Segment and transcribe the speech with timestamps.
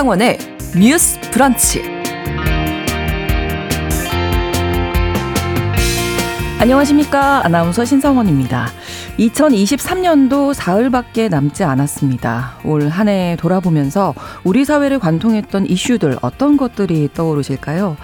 [0.00, 0.38] 신성원의
[0.78, 1.82] 뉴스 브런치.
[6.58, 7.44] 안녕하십니까.
[7.44, 8.68] 아나운서 신성원입니다.
[9.18, 12.54] 2023년도 사흘밖에 남지 않았습니다.
[12.64, 17.98] 올 한 해 돌아보면서 우리 사회를 관통했던 이슈들 어떤 것들이 떠오르실까요?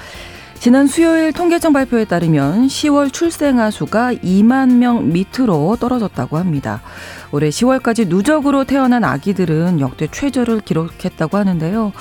[0.66, 6.82] 지난 수요일 통계청 발표에 따르면 10월 출생아 수가 2만 명 밑으로 떨어졌다고 합니다.
[7.30, 11.92] 올해 10월까지 누적으로 태어난 아기들은 역대 최저를 기록했다고 하는데요.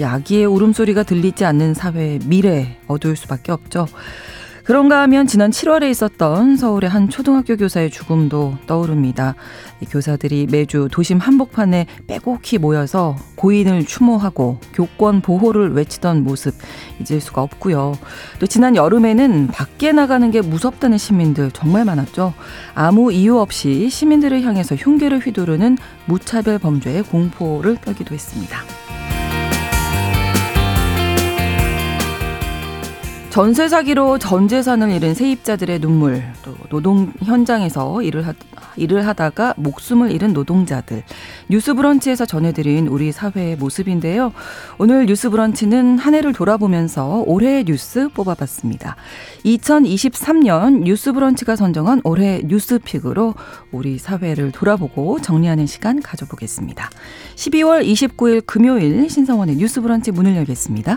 [0.00, 3.86] 이 아기의 울음소리가 들리지 않는 사회의 미래 어두울 수밖에 없죠.
[4.64, 9.34] 그런가 하면 지난 7월에 있었던 서울의 한 초등학교 교사의 죽음도 떠오릅니다.
[9.90, 16.54] 교사들이 매주 도심 한복판에 빼곡히 모여서 고인을 추모하고 교권 보호를 외치던 모습
[16.98, 17.98] 잊을 수가 없고요.
[18.38, 22.32] 또 지난 여름에는 밖에 나가는 게 무섭다는 시민들 정말 많았죠.
[22.74, 28.83] 아무 이유 없이 시민들을 향해서 흉계를 휘두르는 무차별 범죄의 공포를 떨기도 했습니다.
[33.34, 38.32] 전세 사기로 전 재산을 잃은 세입자들의 눈물, 또 노동 현장에서 일을, 하,
[38.76, 41.02] 일을 하다가 목숨을 잃은 노동자들,
[41.48, 44.32] 뉴스 브런치에서 전해드린 우리 사회의 모습인데요.
[44.78, 48.94] 오늘 뉴스 브런치는 한 해를 돌아보면서 올해의 뉴스 뽑아봤습니다.
[49.44, 53.34] 2023년 뉴스 브런치가 선정한 올해 뉴스픽으로
[53.72, 56.88] 우리 사회를 돌아보고 정리하는 시간 가져보겠습니다.
[57.34, 60.96] 12월 29일 금요일 신성원의 뉴스 브런치 문을 열겠습니다.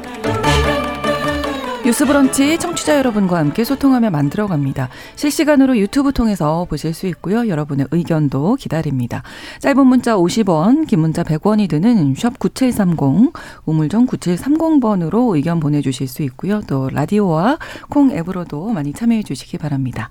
[1.91, 4.87] 뉴스 브런치 청취자 여러분과 함께 소통하며 만들어갑니다.
[5.17, 7.49] 실시간으로 유튜브 통해서 보실 수 있고요.
[7.49, 9.23] 여러분의 의견도 기다립니다.
[9.59, 13.33] 짧은 문자 50원, 긴 문자 100원이 드는 샵 9730,
[13.65, 16.61] 우물정 9730번으로 의견 보내주실 수 있고요.
[16.61, 17.57] 또 라디오와
[17.89, 20.09] 콩 앱으로도 많이 참여해 주시기 바랍니다.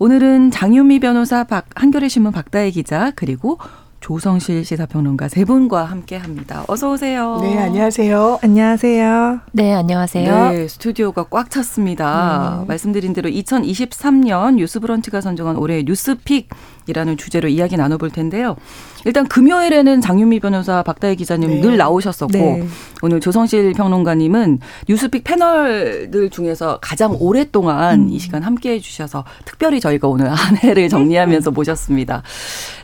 [0.00, 3.60] 오늘은 장윤미 변호사, 박, 한겨레 신문 박다해 기자, 그리고
[4.02, 6.64] 조성실 시사평론가 세 분과 함께 합니다.
[6.66, 7.38] 어서 오세요.
[7.40, 8.40] 네, 안녕하세요.
[8.42, 9.40] 안녕하세요.
[9.52, 10.50] 네, 안녕하세요.
[10.50, 12.58] 네, 스튜디오가 꽉 찼습니다.
[12.60, 12.66] 네.
[12.66, 16.48] 말씀드린 대로 2023년 뉴스브런치가 선정한 올해 뉴스픽
[16.86, 18.56] 이라는 주제로 이야기 나눠볼 텐데요.
[19.04, 21.60] 일단 금요일에는 장윤미 변호사, 박다혜 기자님 네.
[21.60, 22.66] 늘 나오셨었고 네.
[23.02, 28.08] 오늘 조성실 평론가님은 뉴스픽 패널들 중에서 가장 오랫동안 음.
[28.10, 32.22] 이 시간 함께해 주셔서 특별히 저희가 오늘 한 해를 정리하면서 모셨습니다.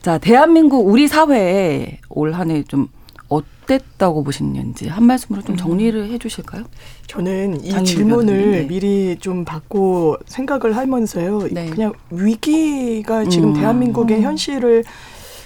[0.02, 2.88] 자, 대한민국 우리 사회에 올 한 해 좀
[3.68, 5.56] 어땠다고 보시는지 한 말씀으로 좀 음.
[5.56, 6.64] 정리를 해 주실까요?
[7.06, 8.66] 저는 이 질문을 네.
[8.66, 11.48] 미리 좀 받고 생각을 하면서요.
[11.52, 11.66] 네.
[11.66, 13.54] 그냥 위기가 지금 음.
[13.54, 14.22] 대한민국의 음.
[14.22, 14.84] 현실을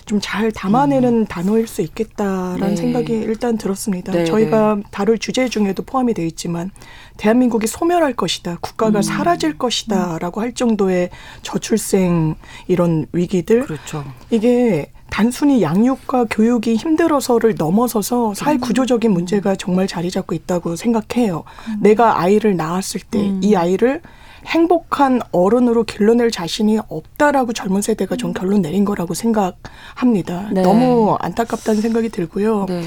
[0.05, 1.27] 좀 잘 담아내는 음.
[1.27, 2.77] 단어일 수 있겠다라는 네.
[2.77, 4.13] 생각이 일단 들었습니다.
[4.13, 4.83] 네, 저희가 네.
[4.91, 6.71] 다룰 주제 중에도 포함이 되어 있지만
[7.17, 9.03] 대한민국이 소멸할 것이다, 국가가 음.
[9.03, 11.11] 사라질 것이다라고 할 정도의
[11.43, 12.35] 저출생
[12.67, 13.65] 이런 위기들.
[13.65, 14.05] 그렇죠.
[14.31, 18.61] 이게 단순히 양육과 교육이 힘들어서를 넘어서서 사회 음.
[18.61, 21.45] 구조적인 문제가 정말 자리 잡고 있다고 생각해요.
[21.69, 21.77] 음.
[21.83, 23.55] 내가 아이를 낳았을 때이 음.
[23.55, 24.01] 아이를
[24.47, 28.33] 행복한 어른으로 길러낼 자신이 없다라고 젊은 세대가 좀 음.
[28.33, 30.49] 결론 내린 거라고 생각합니다.
[30.51, 30.63] 네.
[30.63, 32.65] 너무 안타깝다는 생각이 들고요.
[32.71, 32.83] 네.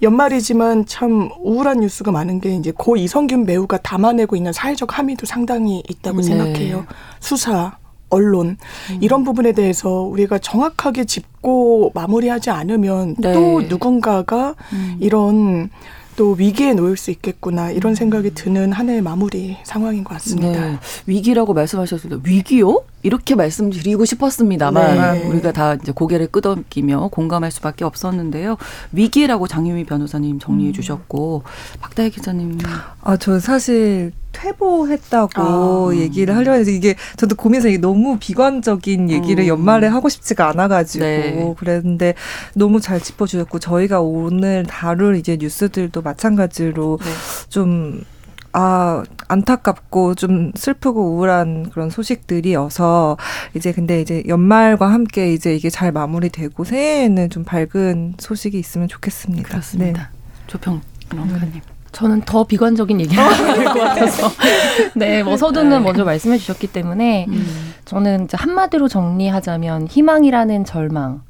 [0.00, 5.82] 연말이지만 참 우울한 뉴스가 많은 게 이제 고 이성균 배우가 담아내고 있는 사회적 함의도 상당히
[5.90, 6.22] 있다고 네.
[6.22, 6.86] 생각해요.
[7.20, 7.76] 수사,
[8.10, 8.56] 언론
[8.90, 8.98] 음.
[9.00, 13.32] 이런 부분에 대해서 우리가 정확하게 짚고 마무리하지 않으면 네.
[13.32, 14.96] 또 누군가가 음.
[15.00, 15.70] 이런
[16.16, 17.94] 또 위기에 놓일 수 있겠구나 이런 음.
[17.94, 20.66] 생각이 드는 한 해의 마무리 상황인 것 같습니다.
[20.66, 20.78] 네.
[21.06, 22.84] 위기라고 말씀하셨을 때 위기요?
[23.02, 25.26] 이렇게 말씀드리고 싶었습니다만 네.
[25.28, 28.56] 우리가 다 이제 고개를 끄덕이며 공감할 수밖에 없었는데요.
[28.92, 30.72] 위기라고 장유미 변호사님 정리해 음.
[30.72, 31.42] 주셨고
[31.82, 32.58] 박다혜 기자님.
[33.02, 35.96] 아 저 사실 퇴보했다고 아.
[35.96, 39.48] 얘기를 하려 해서 이게 저도 고민해서 이게 너무 비관적인 얘기를 음.
[39.48, 41.54] 연말에 하고 싶지가 않아가지고 네.
[41.56, 42.14] 그랬는데
[42.54, 47.10] 너무 잘 짚어주셨고 저희가 오늘 다룰 이제 뉴스들도 마찬가지로 네.
[47.48, 48.04] 좀
[48.52, 53.18] 아, 안타깝고 좀 슬프고 우울한 그런 소식들이어서
[53.54, 59.46] 이제 근데 이제 연말과 함께 이제 이게 잘 마무리되고 새해에는 좀 밝은 소식이 있으면 좋겠습니다.
[59.46, 60.10] 그렇습니다.
[60.10, 60.18] 네.
[60.46, 60.80] 조평
[61.10, 61.75] 변호사님.
[61.96, 61.98] 음.
[61.98, 64.28] 저는 더 비관적인 얘기를 해야 될것 같아서.
[64.94, 65.78] 네, 뭐 서두는 네.
[65.80, 67.72] 먼저 말씀해 주셨기 때문에 음.
[67.86, 71.22] 저는 이제 한마디로 정리하자면 희망이라는 절망.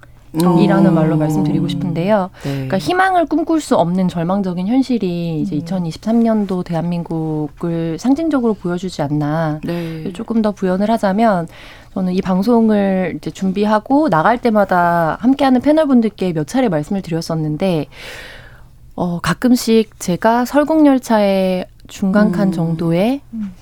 [0.61, 2.29] 이라는 말로 말씀드리고 싶은데요.
[2.43, 2.53] 네.
[2.53, 6.63] 그러니까 희망을 꿈꿀 수 없는 절망적인 현실이 이제 2023년도 음.
[6.63, 9.61] 대한민국을 상징적으로 보여주지 않나.
[9.65, 10.13] 네.
[10.13, 11.49] 조금 더 부연을 하자면
[11.95, 17.87] 저는 이 방송을 이제 준비하고 나갈 때마다 함께하는 패널분들께 몇 차례 말씀을 드렸었는데
[18.97, 22.53] 어, 가끔씩 제가 설국열차의 중간 칸 음.
[22.53, 23.53] 정도의 음.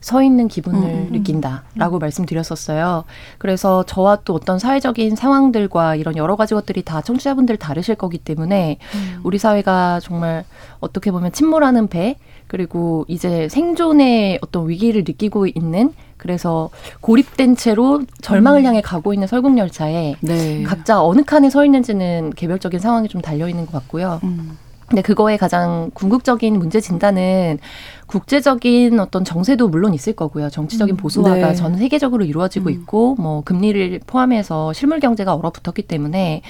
[0.00, 1.12] 서 있는 기분을 음, 음, 음.
[1.12, 2.00] 느낀다라고 음.
[2.00, 3.04] 말씀드렸었어요.
[3.38, 8.78] 그래서 저와 또 어떤 사회적인 상황들과 이런 여러 가지 것들이 다 청취자분들 다르실 거기 때문에
[8.96, 9.20] 음.
[9.22, 10.44] 우리 사회가 정말
[10.80, 12.16] 어떻게 보면 침몰하는 배
[12.48, 16.70] 그리고 이제 생존의 어떤 위기를 느끼고 있는 그래서
[17.00, 18.66] 고립된 채로 절망을 음.
[18.66, 20.62] 향해 가고 있는 설국열차에 네.
[20.62, 24.20] 각자 어느 칸에 서 있는지는 개별적인 상황이 좀 달려 있는 것 같고요.
[24.22, 24.56] 음.
[24.86, 27.58] 근데 그거에 가장 궁극적인 문제 진단은
[28.06, 30.48] 국제적인 어떤 정세도 물론 있을 거고요.
[30.48, 30.96] 정치적인 음.
[30.96, 31.54] 보수화가 네.
[31.54, 32.70] 전 세계적으로 이루어지고 음.
[32.70, 36.42] 있고 뭐 금리를 포함해서 실물 경제가 얼어붙었기 때문에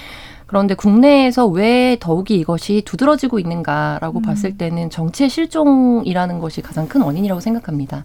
[0.46, 4.22] 그런데 국내에서 왜 더욱이 이것이 두드러지고 있는가라고 음.
[4.22, 8.04] 봤을 때는 정치의 실종이라는 것이 가장 큰 원인이라고 생각합니다.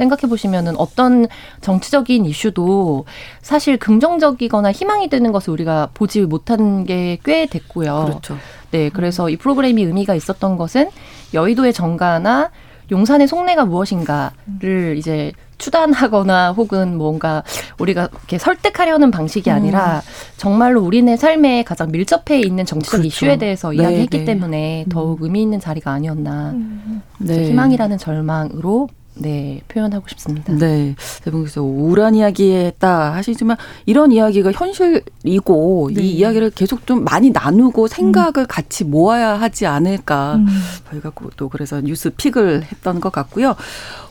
[0.00, 1.26] 생각해 보시면은 어떤
[1.60, 3.04] 정치적인 이슈도
[3.42, 8.04] 사실 긍정적이거나 희망이 되는 것을 우리가 보지 못한 게 꽤 됐고요.
[8.06, 8.36] 그렇죠.
[8.70, 10.90] 네, 그래서 이 프로그램이 의미가 있었던 것은
[11.34, 12.50] 여의도의 정가나
[12.90, 17.42] 용산의 속내가 무엇인가를 이제 추단하거나 혹은 뭔가
[17.78, 20.00] 우리가 이렇게 설득하려는 방식이 아니라 음.
[20.38, 23.06] 정말로 우리네 삶에 가장 밀접해 있는 정치적 그렇죠.
[23.06, 24.24] 이슈에 대해서 네, 이야기했기 네.
[24.24, 26.50] 때문에 더욱 의미 있는 자리가 아니었나.
[26.52, 27.02] 음.
[27.18, 27.44] 네.
[27.48, 30.52] 희망이라는 절망으로 네, 표현하고 싶습니다.
[30.54, 30.94] 네.
[31.24, 36.02] 대부분께서 우울한 이야기 했다 하시지만 이런 이야기가 현실이고 네.
[36.02, 38.46] 이 이야기를 계속 좀 많이 나누고 생각을 음.
[38.48, 40.36] 같이 모아야 하지 않을까.
[40.36, 40.46] 음.
[40.90, 43.56] 저희가 또 그래서 뉴스픽을 했던 것 같고요.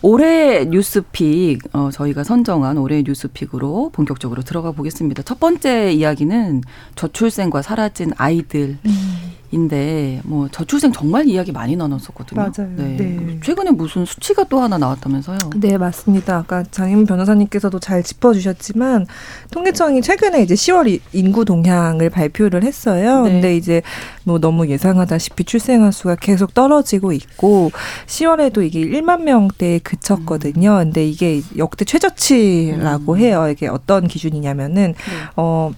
[0.02, 5.24] 올해 뉴스픽, 어, 저희가 선정한 올해 뉴스픽으로 본격적으로 들어가 보겠습니다.
[5.24, 6.62] 첫 번째 이야기는
[6.96, 8.78] 저출생과 사라진 아이들.
[8.86, 9.39] 음.
[9.52, 12.40] 인데 뭐 저출생 정말 이야기 많이 나눴었거든요.
[12.40, 12.70] 맞아요.
[12.76, 12.96] 네.
[12.98, 13.40] 네.
[13.44, 15.38] 최근에 무슨 수치가 또 하나 나왔다면서요?
[15.58, 16.38] 네, 맞습니다.
[16.38, 19.08] 아까 장임 변호사님께서도 잘 짚어 주셨지만
[19.52, 23.24] 통계청이 최근에 이제 10월 인구 동향을 발표를 했어요.
[23.24, 23.32] 네.
[23.32, 23.82] 근데 이제
[24.24, 27.72] 뭐 너무 예상하다시피 출생아 수가 계속 떨어지고 있고
[28.06, 30.74] 10월에도 이게 1만 명대에 그쳤거든요.
[30.74, 30.84] 음.
[30.86, 33.18] 근데 이게 역대 최저치라고 음.
[33.18, 33.48] 해요.
[33.50, 34.96] 이게 어떤 기준이냐면은 네.
[35.36, 35.72] 어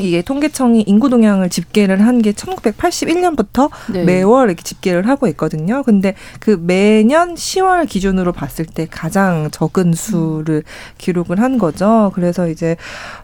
[0.00, 4.04] 이게 통계청이 인구 동향을 집계를 한 게 1981년부터 네.
[4.04, 5.82] 매월 이렇게 집계를 하고 있거든요.
[5.82, 10.62] 근데 그 매년 10월 기준으로 봤을 때 가장 적은 수를 음.
[10.98, 12.12] 기록을 한 거죠.
[12.14, 12.76] 그래서 이제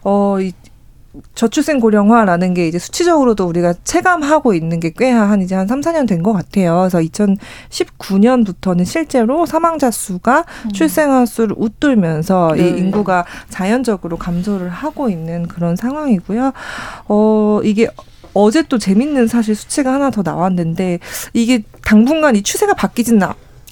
[0.03, 0.53] 어이
[1.35, 6.07] 저출생 고령화라는 게 이제 수치적으로도 우리가 체감하고 있는 게 꽤 한 이제 한 3, 4년
[6.07, 6.87] 된 것 같아요.
[6.89, 10.71] 그래서 2019년부터는 실제로 사망자 수가 음.
[10.71, 12.69] 출생아 수를 웃돌면서 네.
[12.69, 16.53] 이 인구가 자연적으로 감소를 하고 있는 그런 상황이고요.
[17.07, 17.87] 어, 이게
[18.33, 20.99] 어제 또 재밌는 사실 수치가 하나 더 나왔는데
[21.33, 23.27] 이게 당분간 이 추세가 바뀌지는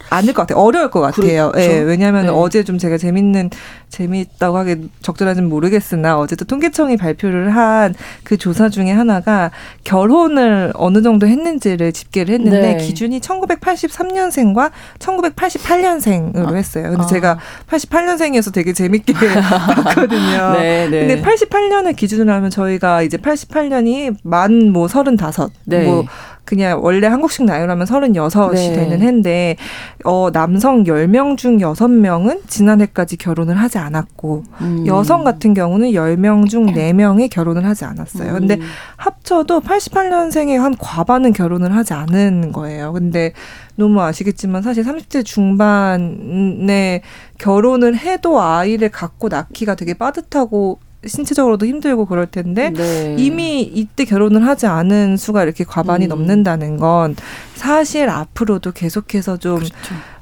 [0.10, 0.64] 않을 것 같아요.
[0.64, 1.52] 어려울 것 같아요.
[1.52, 1.72] 그렇죠.
[1.72, 2.32] 예, 왜냐하면 네.
[2.34, 3.50] 어제 좀 제가 재밌는
[3.90, 9.52] 재미있다고 하기 적절한지는 모르겠으나 어제도 통계청이 발표를 한 그 조사 중에 하나가
[9.84, 12.78] 결혼을 어느 정도 했는지를 집계를 했는데 네.
[12.78, 16.56] 기준이 1983년생과 1988년생으로 아.
[16.56, 16.90] 했어요.
[16.90, 17.06] 근데 아.
[17.06, 20.54] 제가 88년생이어서 되게 재밌게 봤거든요.
[20.54, 21.08] 네, 네.
[21.08, 25.84] 근데 88년을 기준으로 하면 저희가 이제 88년이 만뭐 서른다섯 네.
[25.86, 26.06] 뭐
[26.46, 28.74] 그냥 원래 한국식 나이로하면 서른여섯이 네.
[28.74, 29.56] 되는 해인데
[30.04, 34.88] 어 남성 열명중 여섯 명은 지난해까지 결혼을 하지 않았고 음.
[34.88, 38.34] 여성 같은 경우는 열명중 네명이 결혼을 하지 않았어요.
[38.34, 38.62] 근데 음.
[38.98, 42.94] 합쳐도 88년생의 한 과반은 결혼을 하지 않은 거예요.
[42.94, 43.34] 근데
[43.76, 47.02] 너무 아시겠지만 사실 30대 중반에
[47.40, 53.16] 결혼을 해도 아이를 갖고 낳기가 되게 빠듯하고 신체적으로도 힘들고 그럴 텐데 네.
[53.18, 56.10] 이미 이때 결혼을 하지 않은 수가 이렇게 과반이 음.
[56.10, 57.16] 넘는다는 건
[57.56, 59.74] 사실 앞으로도 계속해서 좀 그렇죠.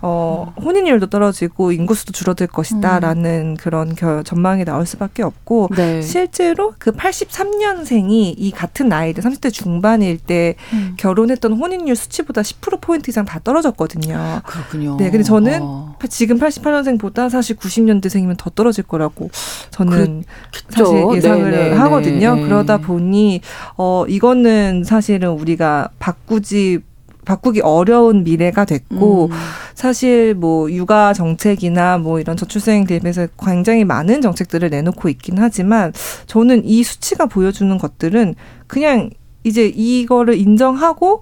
[0.05, 3.57] 어, 혼인율도 떨어지고 인구수도 줄어들 것이다라는 음.
[3.57, 6.01] 그런 겨, 전망이 나올 수밖에 없고 네.
[6.01, 10.95] 실제로 그 83년생이 이 같은 나이대 30대 중반일 때 음.
[10.97, 14.41] 결혼했던 혼인율 수치보다 10% 포인트 이상 다 떨어졌거든요.
[14.45, 14.97] 그렇군요.
[14.97, 15.95] 네, 근데 저는 어.
[16.09, 19.29] 지금 88년생보다 사실 90년대생이면 더 떨어질 거라고
[19.69, 22.35] 저는 그, 사실 예상을 네네, 네, 하거든요.
[22.35, 22.43] 네.
[22.43, 23.39] 그러다 보니
[23.77, 26.81] 어 이거는 사실은 우리가 바꾸지
[27.25, 29.31] 바꾸기 어려운 미래가 됐고 음.
[29.73, 35.93] 사실 뭐 육아 정책이나 뭐 이런 저출생 대비해서 굉장히 많은 정책들을 내놓고 있긴 하지만
[36.27, 38.35] 저는 이 수치가 보여주는 것들은
[38.67, 39.09] 그냥
[39.43, 41.21] 이제 이거를 인정하고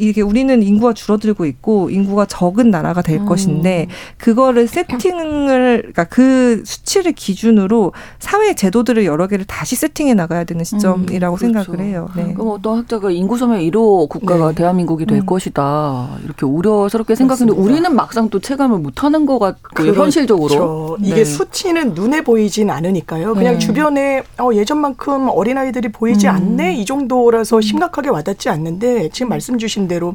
[0.00, 3.26] 이게 우리는 인구가 줄어들고 있고 인구가 적은 나라가 될 음.
[3.26, 10.64] 것인데 그거를 세팅을 그러니까 그 수치를 기준으로 사회 제도들을 여러 개를 다시 세팅해 나가야 되는
[10.64, 11.64] 시점이라고 음, 그렇죠.
[11.64, 12.08] 생각을 해요.
[12.16, 12.32] 네.
[12.32, 14.54] 그럼 어떤 학자가 인구 소멸 1호 국가가 네.
[14.54, 15.26] 대한민국이 될 음.
[15.26, 20.02] 것이다 이렇게 우려스럽게 생각했는데 우리는 막상 또 체감을 못하는 것 같고요 그렇죠.
[20.02, 21.24] 현실적으로 이게 네.
[21.24, 23.34] 수치는 눈에 보이진 않으니까요.
[23.34, 23.58] 그냥 네.
[23.58, 26.32] 주변에 어, 예전만큼 어린 아이들이 보이지 음.
[26.32, 30.14] 않네 이 정도라서 심각하게 와닿지 않는데 지금 말씀 주신 대로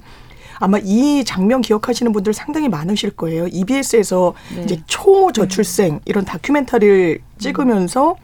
[0.58, 3.48] 아마 이 장면 기억하시는 분들 상당히 많으실 거예요.
[3.52, 4.64] EBS에서 네.
[4.64, 8.16] 이제 초저출생 이런 다큐멘터리를 찍으면서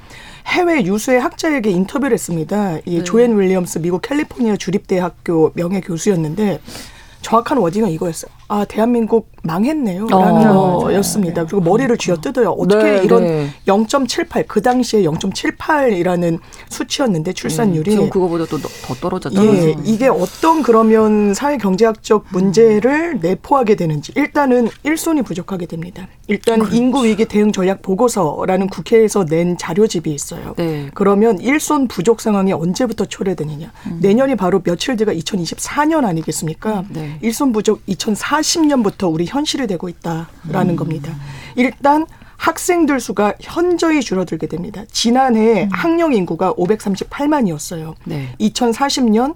[0.47, 2.77] 해외 유수의 학자에게 인터뷰를 했습니다.
[2.85, 3.03] 이 네.
[3.03, 6.61] 조앤 윌리엄스 미국 캘리포니아 주립대학교 명예 교수였는데
[7.21, 8.31] 정확한 워딩은 이거였어요.
[8.51, 10.07] 아 대한민국 망했네요.
[10.07, 11.45] 라는 어, 거였습니다.
[11.45, 12.49] 그리고 머리를 쥐어뜯어요.
[12.49, 13.47] 어떻게 네, 이런 네.
[13.65, 16.37] 0.78, 그 당시에 0.78이라는
[16.69, 17.91] 수치였는데 출산율이.
[17.91, 19.43] 음, 지금 그거보다 또 더 떨어졌다.
[19.43, 24.11] 예, 이게 어떤 그러면 사회 경제학적 문제를 내포하게 되는지.
[24.15, 26.07] 일단은 일손이 부족하게 됩니다.
[26.27, 26.75] 일단 그렇죠.
[26.75, 30.53] 인구 위기 대응 전략 보고서라는 국회에서 낸 자료집이 있어요.
[30.57, 30.89] 네.
[30.93, 33.71] 그러면 일손 부족 상황이 언제부터 초래되느냐.
[33.87, 33.99] 음.
[34.01, 36.83] 내년이 바로 며칠 뒤가 2024년 아니겠습니까?
[36.89, 37.17] 네.
[37.21, 40.75] 일손 부족 2004 40년부터 우리 현실이 되고 있다라는 음.
[40.75, 41.13] 겁니다.
[41.55, 42.05] 일단
[42.37, 44.83] 학생들 수가 현저히 줄어들게 됩니다.
[44.91, 45.69] 지난해 음.
[45.71, 47.93] 학령 인구가 538만이었어요.
[48.05, 48.35] 네.
[48.39, 49.35] 2040년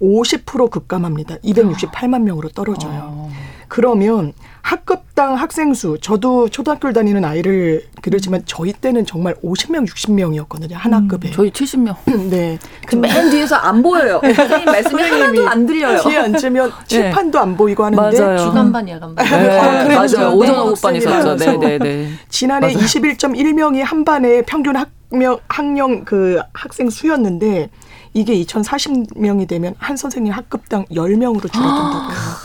[0.00, 1.36] 50% 급감합니다.
[1.38, 3.02] 268만 명으로 떨어져요.
[3.04, 3.32] 어.
[3.72, 10.74] 그러면 학급당 학생 수 저도 초등학교를 다니는 아이를 그러지만 저희 때는 정말 50명, 60명이었거든요.
[10.74, 11.28] 한 학급에.
[11.28, 11.96] 음, 저희 70명.
[12.28, 12.58] 네.
[12.86, 14.20] 그맨 뒤에서 안 보여요.
[14.22, 16.02] 선생님 말씀이 하나도 안 들려요.
[16.02, 16.86] 뒤에 앉으면 네.
[16.86, 18.38] 칠판도 안 보이고 하는데 맞아요.
[18.40, 19.24] 주간반, 야간반.
[19.24, 20.34] 네, 네, 아, 맞아요.
[20.36, 21.36] 오전 오후반 있었죠.
[21.36, 22.08] 네, 네, 네.
[22.28, 27.70] 지난해 21.1명이 한 반에 평균 학명 학령 그 학생 수였는데
[28.12, 32.41] 이게 2040명이 되면 한 선생님 학급당 10명으로 줄어든다고요.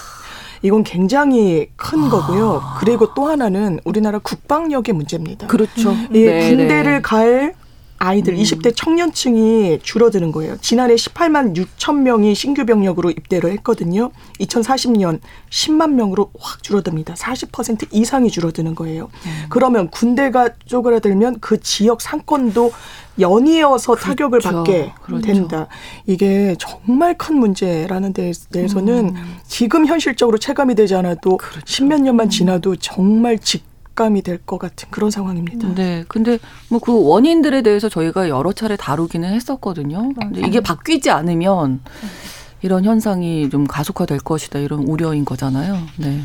[0.62, 2.10] 이건 굉장히 큰 아.
[2.10, 2.62] 거고요.
[2.80, 5.48] 그리고 또 하나는 우리나라 국방력의 문제입니다.
[5.48, 5.94] 그렇죠.
[6.14, 7.02] 예, 네, 군대를 네.
[7.02, 7.54] 갈
[8.00, 8.40] 아이들 음.
[8.40, 10.58] 20대 청년층이 줄어드는 거예요.
[10.62, 14.12] 지난해 18만 6천 명이 신규 병력으로 입대를 했거든요.
[14.40, 17.16] 2040년 10만 명으로 확 줄어듭니다.
[17.16, 19.10] 40% 이상이 줄어드는 거예요.
[19.26, 19.46] 음.
[19.50, 22.72] 그러면 군대가 쪼그라들면 그 지역 상권도
[23.20, 24.08] 연이어서 그렇죠.
[24.08, 25.26] 타격을 받게 그렇죠.
[25.26, 25.68] 된다.
[26.06, 29.36] 이게 정말 큰 문제라는 데 대해서는 음.
[29.48, 31.62] 지금 현실적으로 체감이 되지 않아도 그렇죠.
[31.66, 32.30] 십몇 년만 음.
[32.30, 33.66] 지나도 정말 직
[33.98, 35.74] 감이 될 것 같은 그런 상황입니다.
[35.76, 36.06] 네.
[36.08, 36.38] 근데
[36.70, 40.14] 뭐 그 원인들에 대해서 저희가 여러 차례 다루기는 했었거든요.
[40.14, 41.82] 근데 이게 바뀌지 않으면
[42.62, 45.78] 이런 현상이 좀 가속화될 것이다 이런 우려인 거잖아요.
[45.98, 46.22] 네.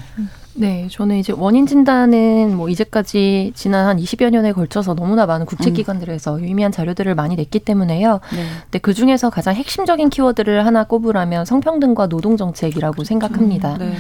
[0.54, 6.36] 네, 저는 이제 원인 진단은 뭐 이제까지 지난 한 20여 년에 걸쳐서 너무나 많은 국제기관들에서
[6.36, 6.40] 음.
[6.42, 8.20] 유의미한 자료들을 많이 냈기 때문에요.
[8.34, 8.44] 네.
[8.64, 13.08] 근데 그 중에서 가장 핵심적인 키워드를 하나 꼽으라면 성평등과 노동정책이라고 그렇죠.
[13.08, 13.78] 생각합니다.
[13.78, 13.94] 네.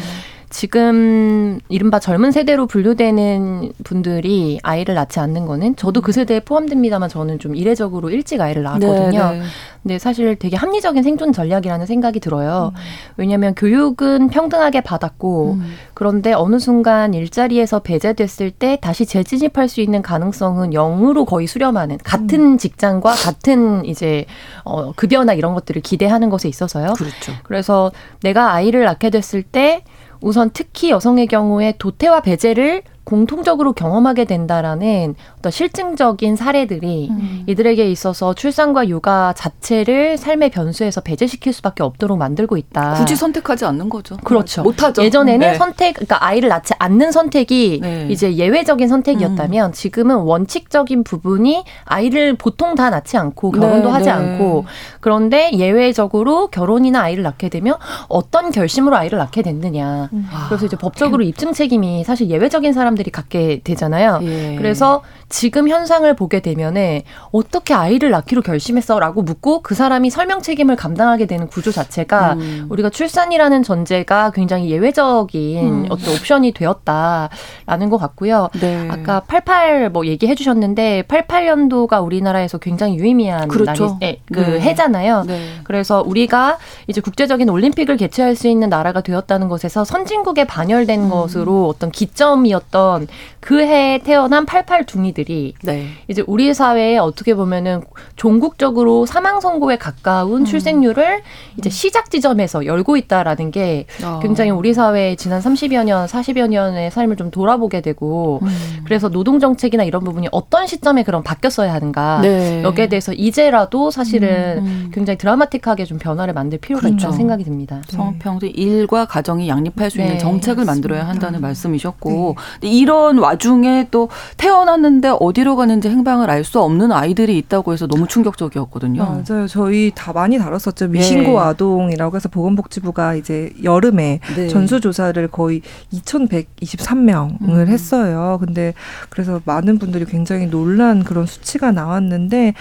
[0.52, 7.38] 지금 이른바 젊은 세대로 분류되는 분들이 아이를 낳지 않는 거는 저도 그 세대에 포함됩니다만 저는
[7.38, 9.30] 좀 이례적으로 일찍 아이를 낳았거든요.
[9.30, 9.42] 네, 네.
[9.82, 12.72] 근데 사실 되게 합리적인 생존 전략이라는 생각이 들어요.
[12.74, 12.80] 음.
[13.16, 15.74] 왜냐하면 교육은 평등하게 받았고 음.
[15.94, 22.52] 그런데 어느 순간 일자리에서 배제됐을 때 다시 재진입할 수 있는 가능성은 0으로 거의 수렴하는 같은
[22.52, 22.58] 음.
[22.58, 24.26] 직장과 같은 이제
[24.64, 26.92] 어 급여나 이런 것들을 기대하는 것에 있어서요.
[26.92, 27.32] 그렇죠.
[27.42, 27.90] 그래서
[28.22, 29.82] 내가 아이를 낳게 됐을 때
[30.22, 37.44] 우선 특히 여성의 경우에 도태와 배제를 공통적으로 경험하게 된다라는 어떤 실증적인 사례들이 음.
[37.46, 42.94] 이들에게 있어서 출산과 육아 자체를 삶의 변수에서 배제시킬 수밖에 없도록 만들고 있다.
[42.94, 44.16] 굳이 선택하지 않는 거죠.
[44.18, 44.62] 그렇죠.
[44.62, 45.02] 못하죠.
[45.02, 45.54] 예전에는 네.
[45.54, 48.06] 선택, 그러니까 아이를 낳지 않는 선택이 네.
[48.08, 49.72] 이제 예외적인 선택이었다면 음.
[49.72, 54.10] 지금은 원칙적인 부분이 아이를 보통 다 낳지 않고 결혼도 네, 하지 네.
[54.12, 54.64] 않고
[55.00, 57.76] 그런데 예외적으로 결혼이나 아이를 낳게 되면
[58.08, 60.08] 어떤 결심으로 아이를 낳게 됐느냐.
[60.12, 60.28] 음.
[60.48, 64.20] 그래서 이제 법적으로 입증 책임이 사실 예외적인 사람 사람들이 갖게 되잖아요.
[64.22, 64.56] 예.
[64.56, 71.26] 그래서 지금 현상을 보게 되면은 어떻게 아이를 낳기로 결심했어라고 묻고 그 사람이 설명 책임을 감당하게
[71.26, 72.66] 되는 구조 자체가 음.
[72.68, 75.86] 우리가 출산이라는 전제가 굉장히 예외적인 음.
[75.88, 78.50] 어떤 옵션이 되었다라는 것 같고요.
[78.60, 78.88] 네.
[78.90, 83.98] 아까 88 뭐 얘기해 주셨는데 88년도가 우리나라에서 굉장히 유의미한 그렇죠.
[84.00, 84.60] 날이, 그 네.
[84.60, 85.24] 해잖아요.
[85.26, 85.40] 네.
[85.64, 86.58] 그래서 우리가
[86.88, 91.08] 이제 국제적인 올림픽을 개최할 수 있는 나라가 되었다는 것에서 선진국에 반열된 음.
[91.08, 93.06] 것으로 어떤 기점이었던 있던
[93.40, 95.86] 그 해에 태어난 88둥이들이 네.
[96.08, 97.82] 이제 우리 사회에 어떻게 보면은
[98.16, 100.44] 종국적으로 사망 선고에 가까운 음.
[100.44, 101.22] 출생률을
[101.58, 104.20] 이제 시작 지점에서 열고 있다라는 게 어.
[104.22, 108.48] 굉장히 우리 사회의 지난 30여 년, 40여 년의 삶을 좀 돌아보게 되고 음.
[108.84, 112.62] 그래서 노동 정책이나 이런 부분이 어떤 시점에 그럼 바뀌었어야 하는가 네.
[112.62, 114.66] 여기에 대해서 이제라도 사실은 음.
[114.66, 114.90] 음.
[114.94, 116.96] 굉장히 드라마틱하게 좀 변화를 만들 필요가 그렇죠.
[116.96, 117.82] 있다는 생각이 듭니다.
[117.88, 120.18] 성평등 일과 가정이 양립할 수 있는 네.
[120.18, 122.68] 정책을 만들어야 한다는 말씀이셨고 네.
[122.72, 129.22] 이런 와중에 또 태어났는데 어디로 가는지 행방을 알 수 없는 아이들이 있다고 해서 너무 충격적이었거든요.
[129.28, 129.46] 맞아요.
[129.46, 130.88] 저희 다 많이 다뤘었죠.
[130.88, 131.38] 미신고 네.
[131.38, 134.48] 아동이라고 해서 보건복지부가 이제 여름에 네.
[134.48, 135.62] 전수조사를 거의
[135.92, 137.68] 2,123명을 음.
[137.68, 138.38] 했어요.
[138.40, 138.74] 근데
[139.08, 142.54] 그래서 많은 분들이 굉장히 놀란 그런 수치가 나왔는데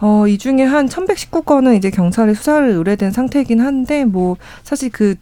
[0.00, 5.16] 어, 이 중에 한 1,119건은 이제 경찰에 수사를 의뢰된 상태이긴 한데 뭐 사실 그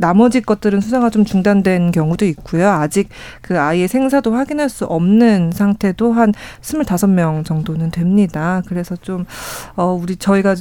[0.00, 2.68] 나머지 것들은 수사가 좀 중단된 경우도 있고요.
[2.70, 3.08] 아직
[3.42, 8.62] 그 아이의 생사도 확인할 수 없는 상태도 한 스물다섯 명 정도는 됩니다.
[8.66, 9.26] 그래서 좀,
[9.76, 10.56] 어, 우리 저희가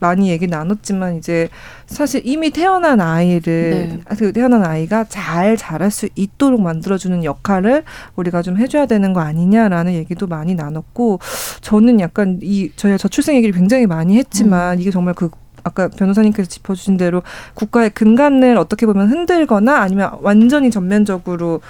[0.00, 1.48] 많이 얘기 나눴지만 이제
[1.86, 4.16] 사실 이미 태어난 아이를 네.
[4.18, 7.84] 그 태어난 아이가 잘 자랄 수 있도록 만들어주는 역할을
[8.16, 11.20] 우리가 좀 해줘야 되는 거 아니냐라는 얘기도 많이 나눴고
[11.62, 14.80] 저는 약간 이 저희가 저출생 얘기를 굉장히 많이 했지만 음.
[14.80, 15.30] 이게 정말 그
[15.64, 17.22] 아까 변호사님께서 짚어주신 대로
[17.54, 21.60] 국가의 근간을 어떻게 보면 흔들거나 아니면 완전히 전면적으로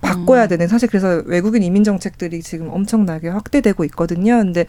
[0.00, 0.48] 바꿔야 음.
[0.48, 4.38] 되는 사실 그래서 외국인 이민 정책들이 지금 엄청나게 확대되고 있거든요.
[4.38, 4.66] 근데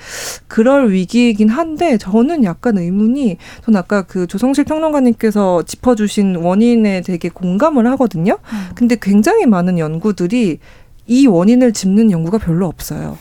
[0.48, 7.86] 그럴 위기이긴 한데 저는 약간 의문이 전 아까 그 조성실 평론가님께서 짚어주신 원인에 되게 공감을
[7.92, 8.40] 하거든요.
[8.42, 8.70] 음.
[8.74, 10.60] 근데 굉장히 많은 연구들이
[11.06, 13.18] 이 원인을 짚는 연구가 별로 없어요.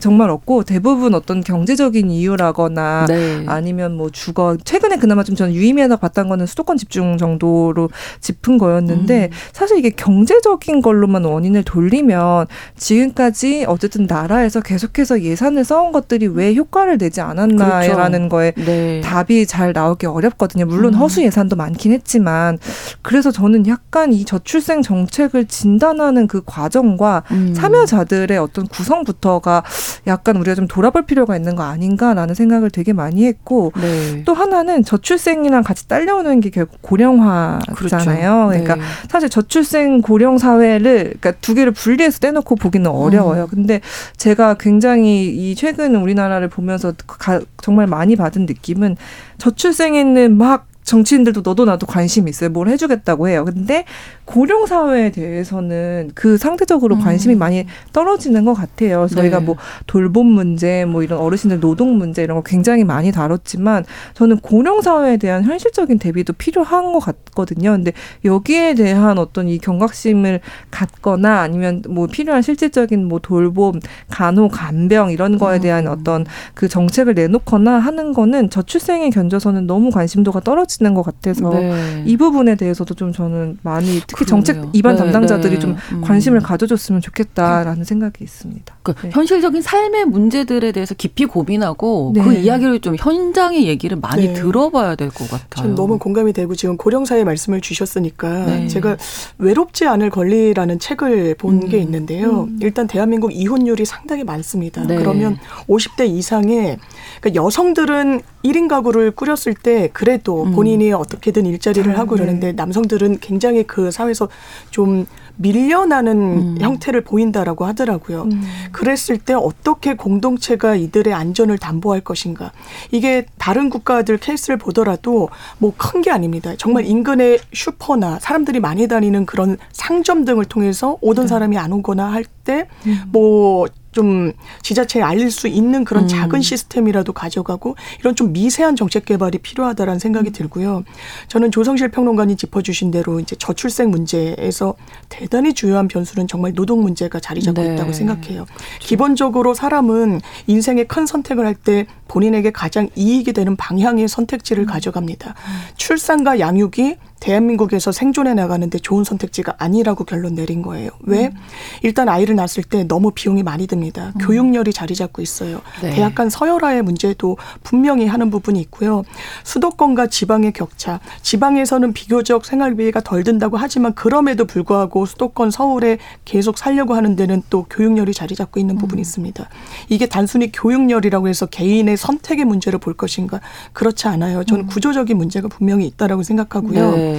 [0.00, 3.44] 정말 없고 대부분 어떤 경제적인 이유라거나 네.
[3.46, 7.90] 아니면 뭐 주거 최근에 그나마 좀 저는 유의미하다 봤던 거는 수도권 집중 정도로
[8.20, 9.36] 짚은 거였는데 음.
[9.52, 16.98] 사실 이게 경제적인 걸로만 원인을 돌리면 지금까지 어쨌든 나라에서 계속해서 예산을 써온 것들이 왜 효과를
[16.98, 18.28] 내지 않았나라는 그렇죠.
[18.28, 19.00] 거에 네.
[19.02, 20.66] 답이 잘 나오기 어렵거든요.
[20.66, 20.98] 물론 음.
[20.98, 22.58] 허수 예산도 많긴 했지만
[23.02, 27.54] 그래서 저는 약간 이 저출생 정책을 진단하는 그 과정과 음.
[27.54, 29.62] 참여자들의 어떤 구성부터가
[30.06, 34.22] 약간 우리가 좀 돌아볼 필요가 있는 거 아닌가라는 생각을 되게 많이 했고 네.
[34.24, 37.66] 또 하나는 저출생이랑 같이 딸려오는 게 결국 고령화잖아요.
[37.74, 38.48] 그렇죠.
[38.48, 38.82] 그러니까 네.
[39.08, 43.44] 사실 저출생 고령 사회를 그러니까 두 개를 분리해서 떼놓고 보기는 어려워요.
[43.44, 43.48] 음.
[43.48, 43.80] 근데
[44.16, 48.96] 제가 굉장히 이 최근 우리나라를 보면서 가, 정말 많이 받은 느낌은
[49.38, 52.50] 저출생에는 막 정치인들도 너도 나도 관심 있어요.
[52.50, 53.44] 뭘 해주겠다고 해요.
[53.44, 53.84] 근데
[54.30, 57.00] 고령 사회에 대해서는 그 상대적으로 음.
[57.00, 57.38] 관심이 음.
[57.38, 59.06] 많이 떨어지는 것 같아요.
[59.08, 59.44] 저희가 네.
[59.44, 64.82] 뭐 돌봄 문제, 뭐 이런 어르신들 노동 문제 이런 거 굉장히 많이 다뤘지만 저는 고령
[64.82, 67.72] 사회에 대한 현실적인 대비도 필요한 것 같거든요.
[67.72, 67.92] 근데
[68.24, 70.40] 여기에 대한 어떤 이 경각심을
[70.70, 75.60] 갖거나 아니면 뭐 필요한 실질적인 뭐 돌봄, 간호, 간병 이런 거에 음.
[75.60, 75.92] 대한 음.
[75.92, 82.02] 어떤 그 정책을 내놓거나 하는 거는 저출생에 견져서는 너무 관심도가 떨어지 떨어지는 것 같아서 네.
[82.06, 84.44] 이 부분에 대해서도 좀 저는 많이 특히 그러네요.
[84.44, 85.58] 정책 입안 네, 담당자들이 네.
[85.60, 86.00] 좀 음.
[86.00, 88.74] 관심을 가져줬으면 좋겠다라는 생각이 있습니다.
[88.82, 89.10] 그 네.
[89.12, 92.40] 현실적인 삶의 문제들에 대해서 깊이 고민하고 그 네.
[92.42, 94.32] 이야기를 좀 현장의 얘기를 많이 네.
[94.34, 95.66] 들어봐야 될 것 같아요.
[95.66, 98.96] 전 너무 공감이 되고 지금 고령사의 말씀을 주셨으니까 제가
[99.38, 101.82] 외롭지 않을 권리라는 책을 본게 음.
[101.82, 102.42] 있는데요.
[102.44, 102.58] 음.
[102.62, 104.86] 일단 대한민국 이혼율이 상당히 많습니다.
[104.86, 106.78] 그러면 50대 이상의
[107.20, 110.52] 그러니까 여성들은 1인 가구를 꾸렸을 때 그래도 음.
[110.52, 112.52] 본인이 어떻게든 일자리를 하고 그러는데 네.
[112.52, 114.28] 남성들은 굉장히 그 사회 에서
[114.70, 116.56] 좀 밀려나는 음.
[116.60, 118.24] 형태를 보인다라고 하더라고요.
[118.24, 118.42] 음.
[118.72, 122.52] 그랬을 때 어떻게 공동체가 이들의 안전을 담보할 것인가.
[122.90, 126.52] 이게 다른 국가들 케이스를 보더라도 뭐 큰 게 아닙니다.
[126.58, 126.88] 정말 음.
[126.90, 131.28] 인근의 슈퍼나 사람들이 많이 다니는 그런 상점 등을 통해서 오던 네.
[131.28, 133.68] 사람이 안 오거나 할 때뭐 음.
[133.92, 136.08] 좀 지자체에 알릴 수 있는 그런 음.
[136.08, 140.32] 작은 시스템이라도 가져가고 이런 좀 미세한 정책 개발이 필요하다라는 생각이 음.
[140.32, 140.84] 들고요.
[141.28, 144.74] 저는 조성실 평론가님 짚어주신 대로 이제 저출생 문제에서
[145.08, 147.74] 대단히 중요한 변수는 정말 노동 문제가 자리 잡고 네.
[147.74, 148.44] 있다고 생각해요.
[148.44, 148.54] 그렇죠.
[148.80, 154.66] 기본적으로 사람은 인생의 큰 선택을 할 때 본인에게 가장 이익이 되는 방향의 선택지를 음.
[154.66, 155.30] 가져갑니다.
[155.30, 155.74] 음.
[155.76, 160.90] 출산과 양육이 대한민국에서 생존해 나가는데 좋은 선택지가 아니라고 결론 내린 거예요.
[161.02, 161.26] 왜?
[161.26, 161.36] 음.
[161.82, 164.12] 일단 아이를 낳았을 때 너무 비용이 많이 듭니다.
[164.16, 164.26] 음.
[164.26, 165.60] 교육열이 자리 잡고 있어요.
[165.82, 165.90] 네.
[165.90, 169.04] 대학 간 서열화의 문제도 분명히 하는 부분이 있고요.
[169.44, 170.98] 수도권과 지방의 격차.
[171.22, 177.66] 지방에서는 비교적 생활비가 덜 든다고 하지만 그럼에도 불구하고 수도권 서울에 계속 살려고 하는 데는 또
[177.68, 179.02] 교육열이 자리 잡고 있는 부분이 음.
[179.02, 179.48] 있습니다.
[179.90, 183.40] 이게 단순히 교육열이라고 해서 개인의 선택의 문제를 볼 것인가?
[183.74, 184.42] 그렇지 않아요.
[184.44, 184.66] 저는 음.
[184.68, 186.96] 구조적인 문제가 분명히 있다라고 생각하고요.
[186.96, 187.09] 네.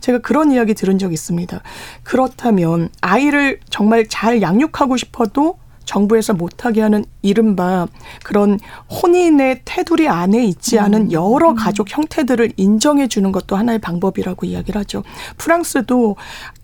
[0.00, 1.62] 제가 그런 이야기 들은 적 있습니다.
[2.02, 5.58] 그렇다면 아이를 정말 잘 양육하고 싶어도
[5.90, 7.88] 정부에서 못하게 하는 이른바
[8.22, 8.60] 그런
[9.02, 11.12] 혼인의 테두리 안에 있지 않은 음.
[11.12, 15.02] 여러 가족 형태들을 인정해 주는 것도 하나의 방법이라고 이야기를 하죠.
[15.36, 16.14] 프랑스도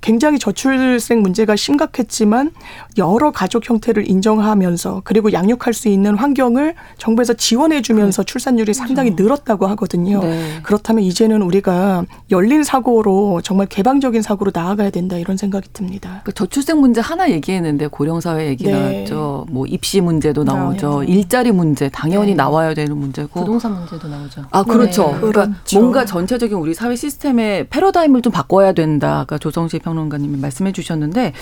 [0.01, 2.53] 굉장히 저출생 문제가 심각했지만
[2.99, 8.27] 여러 가족 형태를 인정하면서 그리고 양육할 수 있는 환경을 정부에서 지원해 주면서 네.
[8.27, 8.79] 출산율이 그렇죠.
[8.79, 10.21] 상당히 늘었다고 하거든요.
[10.21, 10.61] 네.
[10.62, 16.21] 그렇다면 이제는 우리가 열린 사고로 정말 개방적인 사고로 나아가야 된다 이런 생각이 듭니다.
[16.23, 18.73] 그 저출생 문제 하나 얘기했는데 고령 사회 얘기 네.
[18.73, 19.15] 나왔죠.
[19.48, 21.00] 뭐 입시 문제도 나오죠.
[21.00, 21.07] 네.
[21.07, 22.35] 일자리 문제 당연히 네.
[22.35, 24.44] 나와야 되는 문제고 부동산 문제도 나오죠.
[24.50, 25.12] 아 그렇죠.
[25.12, 25.20] 네.
[25.20, 25.81] 그러니까 그렇죠.
[25.81, 29.20] 뭔가 전체적인 우리 사회 시스템의 패러다임을 좀 바꿔야 된다.
[29.20, 31.33] 아까 조성식 평론가님이 말씀해 주셨는데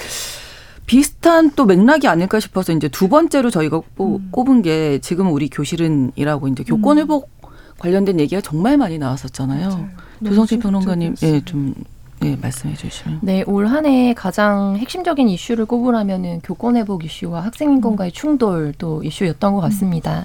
[0.87, 4.29] 비슷한 또 맥락이 아닐까 싶어서 이제 두 번째로 저희가 음.
[4.31, 7.49] 꼽은 게 지금 우리 교실은이라고 이제 교권 회복 음.
[7.79, 9.89] 관련된 얘기가 정말 많이 나왔었잖아요.
[10.25, 11.75] 조성식 평론가님, 예, 좀
[12.25, 13.19] 네, 말씀해 주시면.
[13.23, 18.13] 네, 올 한 해 가장 핵심적인 이슈를 꼽으라면은 교권 회복 이슈와 학생 인권과의 음.
[18.13, 20.21] 충돌도 이슈였던 것 같습니다.
[20.21, 20.25] 음.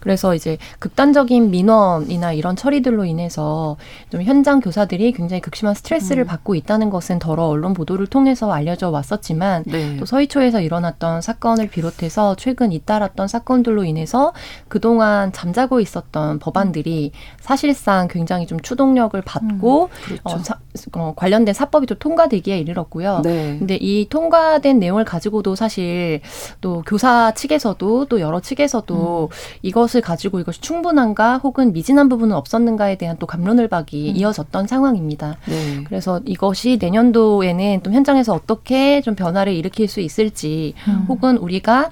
[0.00, 3.76] 그래서 이제 극단적인 민원이나 이런 처리들로 인해서
[4.10, 6.26] 좀 현장 교사들이 굉장히 극심한 스트레스를 음.
[6.26, 9.96] 받고 있다는 것은 더러 언론 보도를 통해서 알려져 왔었지만 네.
[9.98, 14.32] 또 서희초에서 일어났던 사건을 비롯해서 최근 잇따랐던 사건들로 인해서
[14.68, 19.88] 그동안 잠자고 있었던 법안들이 사실상 굉장히 좀 추동력을 받고 음.
[20.04, 20.22] 그렇죠.
[20.24, 20.58] 어, 사,
[20.94, 23.22] 어, 관련 관련된 사법이 또 통과되기에 이르렀고요.
[23.24, 23.56] 네.
[23.58, 26.20] 근데 이 통과된 내용을 가지고도 사실
[26.60, 29.34] 또 교사 측에서도 또 여러 측에서도 음.
[29.62, 34.16] 이것을 가지고 이것이 충분한가 혹은 미진한 부분은 없었는가에 대한 또 감론을박이 음.
[34.16, 35.36] 이어졌던 상황입니다.
[35.48, 35.84] 네.
[35.84, 41.06] 그래서 이것이 내년도에는 또 현장에서 어떻게 좀 변화를 일으킬 수 있을지 음.
[41.08, 41.90] 혹은 우리가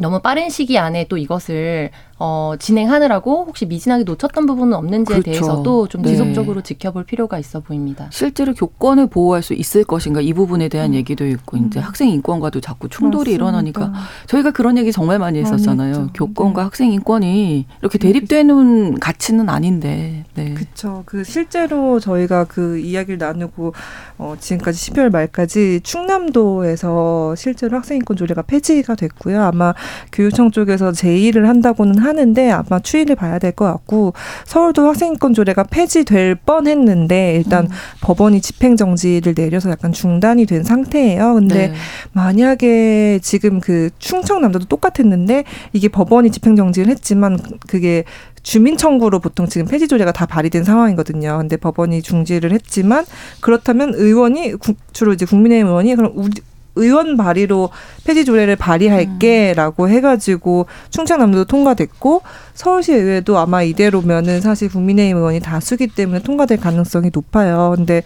[0.00, 5.30] 너무 빠른 시기 안에 또 이것을 어, 진행하느라고 혹시 미진하게 놓쳤던 부분은 없는지에 그렇죠.
[5.30, 6.10] 대해서도 좀 네.
[6.10, 6.62] 지속적으로 네.
[6.62, 8.06] 지켜볼 필요가 있어 보입니다.
[8.10, 10.94] 실제로 교권을 보호할 수 있을 것인가 이 부분에 대한 음.
[10.94, 11.66] 얘기도 있고 음.
[11.66, 13.34] 이제 학생 인권과도 자꾸 충돌이 맞습니다.
[13.34, 13.92] 일어나니까
[14.26, 15.96] 저희가 그런 얘기 정말 많이 했었잖아요.
[15.96, 16.64] 많이 교권과 네.
[16.64, 20.24] 학생 인권이 이렇게 대립되는 가치는 아닌데.
[20.34, 20.54] 네.
[20.54, 21.02] 그렇죠.
[21.06, 23.72] 그 실제로 저희가 그 이야기를 나누고
[24.18, 29.42] 어, 지금까지 12월 말까지 충남도에서 실제로 학생 인권 조례가 폐지가 됐고요.
[29.42, 29.74] 아마
[30.12, 34.14] 교육청 쪽에서 제의를 한다고는 하 하는데 아마 추이를 봐야 될 것 같고
[34.46, 37.70] 서울도 학생인권 조례가 폐지될 뻔했는데 일단 음.
[38.00, 41.34] 법원이 집행 정지를 내려서 약간 중단이 된 상태예요.
[41.34, 41.74] 근데 네.
[42.12, 48.04] 만약에 지금 그 충청남도도 똑같았는데 이게 법원이 집행 정지를 했지만 그게
[48.42, 51.38] 주민 청구로 보통 지금 폐지 조례가 다 발의된 상황이거든요.
[51.38, 53.04] 근데 법원이 중지를 했지만
[53.40, 54.54] 그렇다면 의원이
[54.92, 56.32] 주로 이제 국민의힘 의원이 그럼 우리
[56.74, 57.70] 의원 발의로
[58.04, 59.88] 폐지 조례를 발의할게라고 음.
[59.88, 62.22] 해가지고 충청남도도 통과됐고
[62.54, 67.74] 서울시 의회도 아마 이대로면은 사실 국민의힘 의원이 다수기 때문에 통과될 가능성이 높아요.
[67.76, 68.02] 근데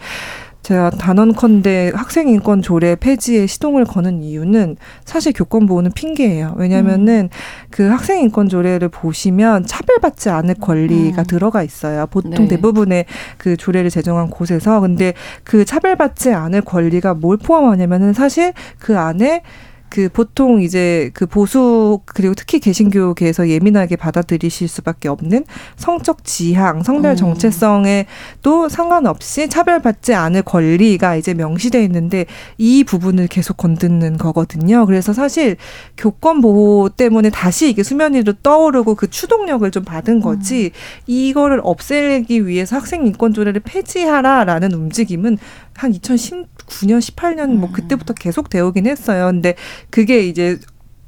[0.67, 4.75] 제가 단언컨대 학생 인권 조례 폐지에 시동을 거는 이유는
[5.05, 6.55] 사실 교권 보호는 핑계예요.
[6.57, 7.37] 왜냐면은 음.
[7.69, 11.25] 그 학생 인권 조례를 보시면 차별받지 않을 권리가 음.
[11.25, 12.05] 들어가 있어요.
[12.07, 12.47] 보통 네.
[12.49, 13.05] 대부분의
[13.37, 15.13] 그 조례를 제정한 곳에서 근데
[15.45, 19.43] 그 차별받지 않을 권리가 뭘 포함하냐면은 사실 그 안에
[19.89, 25.45] 그 보통 이제 그 보수 그리고 특히 개신교계에서 예민하게 받아들이실 수밖에 없는
[25.75, 27.15] 성적 지향, 성별 음.
[27.15, 28.05] 정체성에
[28.41, 32.25] 또 상관없이 차별받지 않을 권리가 이제 명시돼 있는데
[32.57, 34.85] 이 부분을 계속 건드는 거거든요.
[34.85, 35.55] 그래서 사실
[35.97, 41.03] 교권 보호 때문에 다시 이게 수면 위로 떠오르고 그 추동력을 좀 받은 거지 음.
[41.07, 45.37] 이거를 없애기 위해서 학생 인권 조례를 폐지하라라는 움직임은
[45.77, 47.73] 한 2019년, 18년 뭐 음.
[47.73, 49.27] 그때부터 계속 되오긴 했어요.
[49.27, 49.55] 근데
[49.89, 50.59] 그게 이제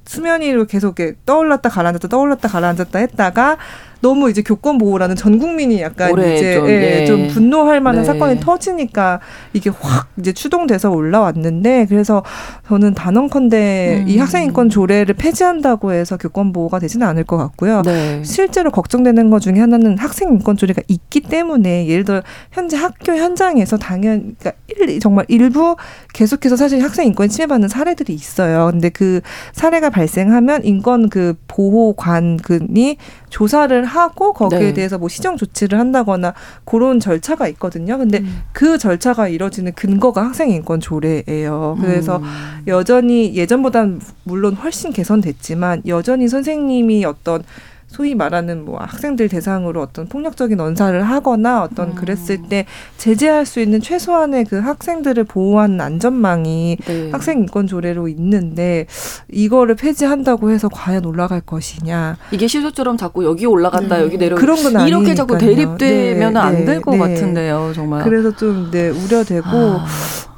[0.05, 3.57] 수면 위로 계속 떠올랐다 가라앉았다 떠올랐다 가라앉았다 했다가
[4.01, 7.05] 너무 이제 교권 보호라는 전 국민이 약간 이제 좀, 예, 네.
[7.05, 8.05] 좀 분노할 만한 네.
[8.05, 9.19] 사건이 터지니까
[9.53, 12.23] 이게 확 이제 추동돼서 올라왔는데 그래서
[12.67, 14.09] 저는 단언컨대 음.
[14.09, 17.81] 이 학생 인권 조례를 폐지한다고 해서 교권 보호가 되지는 않을 것 같고요.
[17.83, 18.23] 네.
[18.23, 23.77] 실제로 걱정되는 것 중에 하나는 학생 인권 조례가 있기 때문에 예를 들어 현재 학교 현장에서
[23.77, 25.75] 당연 그러니까 일, 정말 일부
[26.13, 28.69] 계속해서 사실 학생 인권이 침해받는 사례들이 있어요.
[28.71, 29.21] 근데 그
[29.53, 32.97] 사례가 발생하면 인권 그 보호관이
[33.29, 34.73] 조사를 하고 거기에 네.
[34.73, 37.97] 대해서 뭐 시정 조치를 한다거나 그런 절차가 있거든요.
[37.97, 38.41] 근데 음.
[38.53, 41.77] 그 절차가 이뤄지는 근거가 학생 인권 조례예요.
[41.81, 42.63] 그래서 음.
[42.67, 47.43] 여전히 예전보다는 물론 훨씬 개선됐지만 여전히 선생님이 어떤
[47.89, 51.95] 소위 말하는 뭐 학생들 대상으로 어떤 폭력적인 언사를 하거나 어떤 음.
[51.95, 52.65] 그랬을 때
[52.97, 57.09] 제재할 수 있는 최소한의 그 학생들을 보호하는 안전망이 네.
[57.11, 58.85] 학생 인권 조례로 있는데
[59.31, 64.03] 이거를 폐지한다고 해서 과연 올라갈 것이냐 이게 시소처럼 자꾸 여기 올라갔다 네.
[64.03, 66.39] 여기 내려 그런 건 이렇게 자꾸 대립되면 네.
[66.39, 69.85] 안될 것 같은데요 정말 그래서 좀 네, 우려되고 아.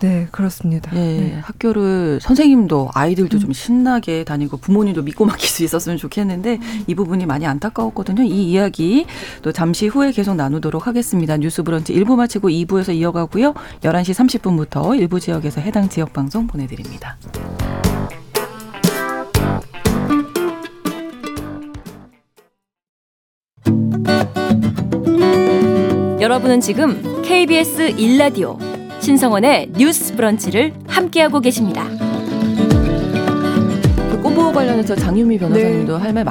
[0.02, 0.90] 네 그렇습니다.
[0.96, 1.40] 네.
[1.44, 3.40] 학교를 선생님도 아이들도 음.
[3.40, 6.84] 좀 신나게 다니고 부모님도 믿고 맡길 수 있었으면 좋겠는데 음.
[6.88, 8.23] 이 부분이 많이 안타까웠거든요.
[8.23, 9.06] 이 이야기
[9.41, 11.38] 또 잠시 후에 계속 나누도록 하겠습니다.
[11.38, 13.54] 뉴스 브런치 1부 마치고 2부에서 이어가고요.
[13.82, 17.17] 11시 30분부터 일부 지역에서 해당 지역 방송 보내드립니다.
[26.21, 28.60] 여러분은 지금 KBS 1라디오
[29.01, 31.88] 신성원의 뉴스 브런치를 함께하고 계십니다.
[34.12, 36.04] 그 꼼보 관련해서 장유미 변호사님도 네.
[36.04, 36.23] 할말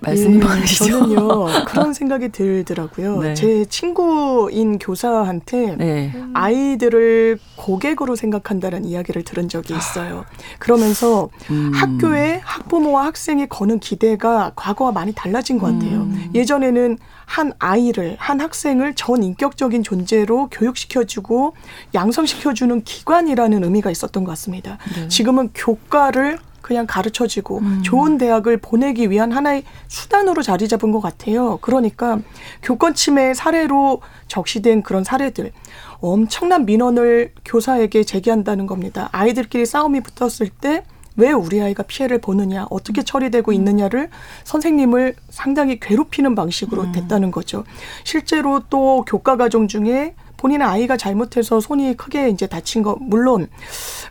[0.00, 0.84] 말씀이 네, 많으시죠?
[0.86, 3.20] 저는요 그런 생각이 들더라고요.
[3.20, 3.34] 네.
[3.34, 6.12] 제 친구인 교사한테 네.
[6.34, 10.24] 아이들을 고객으로 생각한다는 이야기를 들은 적이 있어요.
[10.58, 11.72] 그러면서 음.
[11.74, 16.02] 학교에 학부모와 학생이 거는 기대가 과거와 많이 달라진 것 같아요.
[16.02, 16.30] 음.
[16.34, 21.54] 예전에는 한 아이를 한 학생을 전 인격적인 존재로 교육시켜주고
[21.94, 24.78] 양성시켜주는 기관이라는 의미가 있었던 것 같습니다.
[24.94, 25.08] 네.
[25.08, 27.80] 지금은 교과를 그냥 가르쳐지고 음.
[27.84, 31.58] 좋은 대학을 보내기 위한 하나의 수단으로 자리 잡은 것 같아요.
[31.60, 32.18] 그러니까
[32.60, 35.52] 교권 침해 사례로 적시된 그런 사례들
[36.00, 39.08] 엄청난 민원을 교사에게 제기한다는 겁니다.
[39.12, 40.82] 아이들끼리 싸움이 붙었을 때
[41.16, 44.10] 왜 우리 아이가 피해를 보느냐, 어떻게 처리되고 있느냐를
[44.44, 46.92] 선생님을 상당히 괴롭히는 방식으로 음.
[46.92, 47.64] 됐다는 거죠.
[48.04, 53.48] 실제로 또 교과 과정 중에 본인의 아이가 잘못해서 손이 크게 이제 다친 거 물론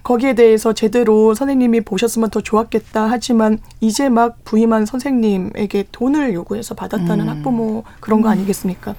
[0.03, 7.27] 거기에 대해서 제대로 선생님이 보셨으면 더 좋았겠다 하지만 이제 막 부임한 선생님에게 돈을 요구해서 받았다는
[7.27, 7.29] 음.
[7.29, 8.33] 학부모 그런 거 음.
[8.33, 8.95] 아니겠습니까?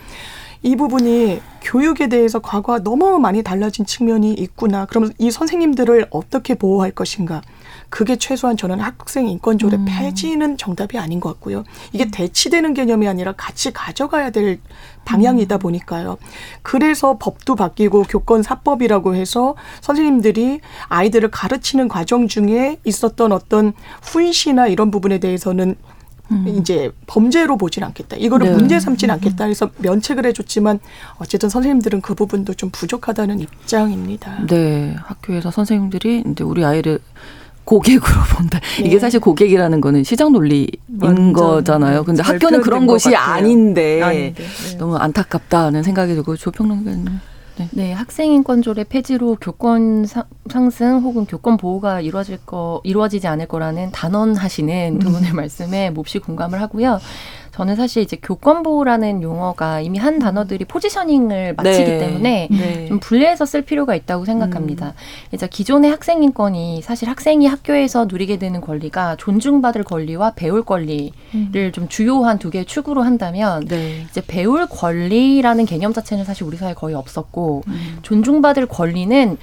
[0.63, 4.87] 이 부분이 교육에 대해서 과거와 너무 많이 달라진 측면이 있구나.
[4.87, 7.43] 그러면 이 선생님들을 어떻게 보호할 것인가?
[7.89, 9.87] 그게 최소한 저는 학생 인권 조례 음.
[9.89, 11.65] 폐지는 정답이 아닌 것 같고요.
[11.93, 12.11] 이게 음.
[12.11, 14.61] 대치되는 개념이 아니라 같이 가져가야 될
[15.05, 15.59] 방향이다 음.
[15.59, 16.19] 보니까요.
[16.63, 23.73] 그래서 법도 바뀌고 교권 사법이라고 해서 선생님들이 아이들을 가르치는 과정 중에 있었던 어떤
[24.03, 25.77] 훈시나 이런 부분에 대해서는
[26.33, 26.49] 음.
[26.49, 28.17] 이제 범죄로 보진 않겠다.
[28.17, 28.57] 이거를 네.
[28.57, 29.45] 문제 삼진 않겠다.
[29.45, 30.81] 해서 면책을 해줬지만
[31.19, 34.45] 어쨌든 선생님들은 그 부분도 좀 부족하다는 입장입니다.
[34.47, 36.99] 네, 학교에서 선생님들이 이제 우리 아이를
[37.67, 38.61] 고객으로 본다.
[38.79, 38.87] 네.
[38.87, 40.71] 이게 사실 고객이라는 거는 시장 논리인
[41.35, 42.05] 거잖아요.
[42.05, 44.79] 근데 학교는 그런 곳이 아닌데, 아닌데 네.
[44.79, 47.05] 너무 안타깝다는 생각이 들고 조평론가님.
[47.59, 47.69] 네.
[47.73, 50.07] 네, 학생 인권 조례 폐지로 교권
[50.49, 55.37] 상승 혹은 교권 보호가 이루어질 거 이루어지지 않을 거라는 단언하시는 두 분의 음.
[55.37, 57.01] 말씀에 몹시 공감을 하고요.
[57.57, 61.99] 저는 사실 이제 교권보호라는 용어가 이미 한 단어들이 포지셔닝을 마치기 네.
[61.99, 62.87] 때문에 네.
[62.87, 64.89] 좀 분리해서 쓸 필요가 있다고 생각합니다.
[64.89, 64.93] 음.
[65.33, 71.73] 이제 기존의 학생 인권이 사실 학생이 학교에서 누리게 되는 권리가 존중받을 권리와 배울 권리를 음.
[71.73, 74.05] 좀 주요한 두 개의 축으로 한다면 네.
[74.11, 77.99] 이제 배울 권리라는 개념 자체는 사실 우리 사회에 거의 없었고 음.
[78.03, 79.39] 존중받을 권리는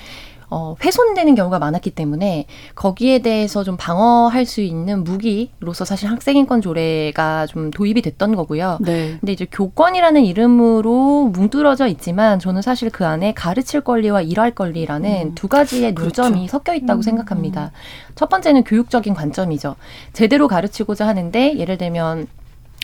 [0.54, 7.48] 어, 훼손되는 경우가 많았기 때문에 거기에 대해서 좀 방어할 수 있는 무기로서 사실 학생인권 조례가
[7.48, 8.78] 좀 도입이 됐던 거고요.
[8.82, 9.18] 네.
[9.20, 15.36] 근데 이제 교권이라는 이름으로 뭉뚫어져 있지만 저는 사실 그 안에 가르칠 권리와 일할 권리라는 음.
[15.36, 16.22] 두 가지의 그렇죠.
[16.22, 17.02] 노점이 섞여 있다고 음.
[17.02, 17.72] 생각합니다.
[18.14, 19.76] 첫 번째는 교육적인 관점이죠.
[20.14, 22.28] 제대로 가르치고자 하는데 예를 들면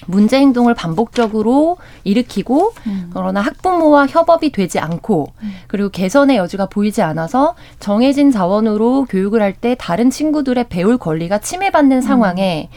[0.07, 3.09] 문제 행동을 반복적으로 일으키고 음.
[3.13, 5.51] 그러나 학부모와 협업이 되지 않고 음.
[5.67, 12.01] 그리고 개선의 여지가 보이지 않아서 정해진 자원으로 교육을 할 때 다른 친구들의 배울 권리가 침해받는
[12.01, 12.75] 상황에 음.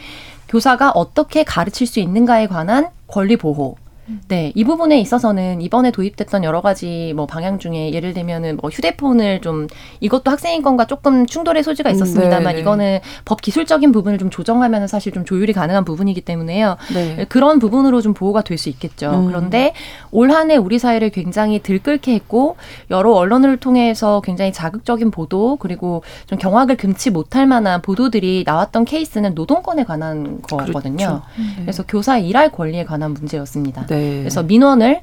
[0.49, 3.75] 교사가 어떻게 가르칠 수 있는가에 관한 권리 보호
[4.27, 9.41] 네, 이 부분에 있어서는 이번에 도입됐던 여러 가지 뭐 방향 중에 예를 들면은 뭐 휴대폰을
[9.41, 9.67] 좀
[10.01, 12.59] 이것도 학생인권과 조금 충돌의 소지가 음, 있었습니다만 네, 네.
[12.59, 16.77] 이거는 법 기술적인 부분을 좀 조정하면 사실 좀 조율이 가능한 부분이기 때문에요.
[16.93, 17.25] 네.
[17.29, 19.09] 그런 부분으로 좀 보호가 될 수 있겠죠.
[19.11, 19.27] 음.
[19.27, 19.73] 그런데
[20.11, 22.55] 올 한 해 우리 사회를 굉장히 들끓게 했고
[22.91, 29.33] 여러 언론을 통해서 굉장히 자극적인 보도 그리고 좀 경악을 금치 못할 만한 보도들이 나왔던 케이스는
[29.33, 30.97] 노동권에 관한 거거든요.
[30.97, 31.21] 그렇죠.
[31.37, 31.61] 네.
[31.61, 33.85] 그래서 교사 일할 권리에 관한 문제였습니다.
[33.97, 34.19] 네.
[34.19, 35.01] 그래서 민원을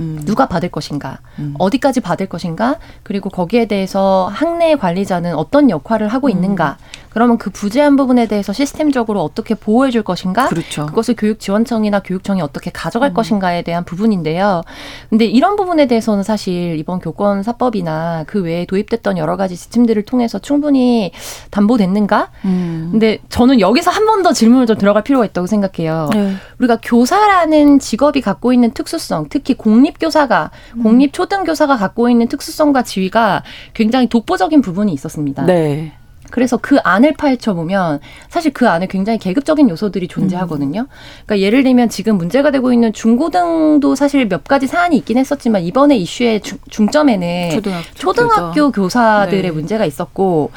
[0.00, 0.20] 음.
[0.24, 1.54] 누가 받을 것인가, 음.
[1.58, 6.30] 어디까지 받을 것인가, 그리고 거기에 대해서 학내 관리자는 어떤 역할을 하고 음.
[6.30, 6.76] 있는가.
[7.10, 10.46] 그러면 그 부재한 부분에 대해서 시스템적으로 어떻게 보호해 줄 것인가?
[10.48, 10.86] 그렇죠.
[10.86, 13.14] 그것을 교육지원청이나 교육청이 어떻게 가져갈 음.
[13.14, 14.62] 것인가에 대한 부분인데요.
[15.08, 20.38] 근데 이런 부분에 대해서는 사실 이번 교권 사법이나 그 외에 도입됐던 여러 가지 지침들을 통해서
[20.38, 21.10] 충분히
[21.50, 22.28] 담보됐는가?
[22.44, 22.88] 음.
[22.92, 26.10] 근데 저는 여기서 한 번 더 질문을 좀 들어갈 필요가 있다고 생각해요.
[26.12, 26.34] 네.
[26.58, 30.82] 우리가 교사라는 직업이 갖고 있는 특수성, 특히 공립 교사가, 음.
[30.82, 33.42] 공립초등교사가 갖고 있는 특수성과 지위가
[33.74, 35.46] 굉장히 독보적인 부분이 있었습니다.
[35.46, 35.92] 네.
[36.30, 40.86] 그래서 그 안을 파헤쳐 보면 사실 그 안에 굉장히 계급적인 요소들이 존재하거든요.
[41.26, 45.96] 그러니까 예를 들면 지금 문제가 되고 있는 중고등도 사실 몇 가지 사안이 있긴 했었지만 이번에
[45.96, 49.50] 이슈의 중, 점에는 초등학교, 초등학교 교사들의 네.
[49.50, 50.50] 문제가 있었고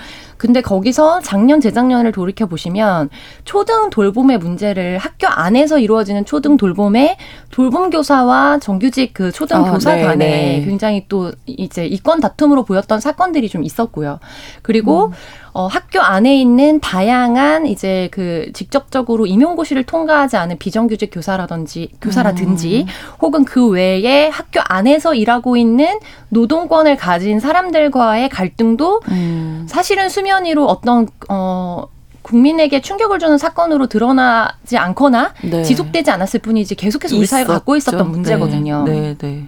[0.43, 3.10] 근데 거기서 작년 재작년을 돌이켜 보시면
[3.45, 7.15] 초등 돌봄의 문제를 학교 안에서 이루어지는 초등 돌봄의
[7.49, 10.65] 돌봄 교사와 정규직 그 초등 아, 교사 네, 간에 네.
[10.65, 14.19] 굉장히 또 이제 이권 다툼으로 보였던 사건들이 좀 있었고요.
[14.63, 15.12] 그리고 음.
[15.53, 23.17] 어, 학교 안에 있는 다양한 이제 그 직접적으로 임용고시를 통과하지 않은 비정규직 교사라든지 교사라든지 음.
[23.21, 29.65] 혹은 그 외에 학교 안에서 일하고 있는 노동권을 가진 사람들과의 갈등도 음.
[29.69, 31.85] 사실은 수면 위로 어떤 어
[32.23, 35.63] 국민에게 충격을 주는 사건으로 드러나지 않거나 네.
[35.63, 38.83] 지속되지 않았을 뿐이지 계속해서 우리 사회가 갖고 있었던 문제거든요.
[38.86, 39.17] 네, 네.
[39.19, 39.47] 네.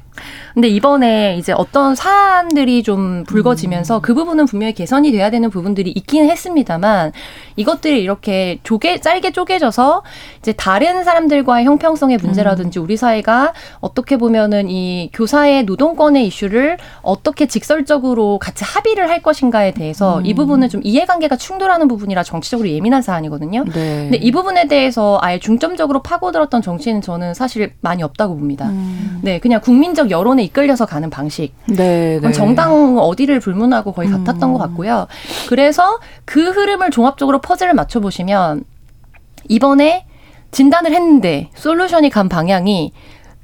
[0.54, 4.02] 근데 이번에 이제 어떤 사안들이 좀 불거지면서 음.
[4.02, 7.12] 그 부분은 분명히 개선이 돼야 되는 부분들이 있긴 했습니다만
[7.58, 10.04] 이것들이 이렇게 쪼개 짧게 쪼개져서
[10.40, 12.84] 이제 다른 사람들과의 형평성의 문제라든지 음.
[12.84, 20.20] 우리 사회가 어떻게 보면은 이 교사의 노동권의 이슈를 어떻게 직설적으로 같이 합의를 할 것인가에 대해서
[20.20, 20.26] 음.
[20.26, 23.66] 이 부분은 좀 이해관계가 충돌하는 부분이라 정치적으로 예민한 사안이거든요.
[23.66, 24.10] 네.
[24.10, 28.70] 근데 이 부분에 대해서 아예 중점적으로 파고들었던 정치는 저는 사실 많이 없다고 봅니다.
[28.70, 29.20] 음.
[29.22, 31.54] 네, 그냥 국민적 여론에 이끌려서 가는 방식.
[31.68, 32.32] 네, 네.
[32.32, 34.24] 정당 어디를 불문하고 거의 음.
[34.24, 35.08] 같았던 것 같고요.
[35.48, 38.64] 그래서 그 흐름을 종합적으로 퍼즐을 맞춰 보시면
[39.48, 40.06] 이번에
[40.52, 42.94] 진단을 했는데 솔루션이 간 방향이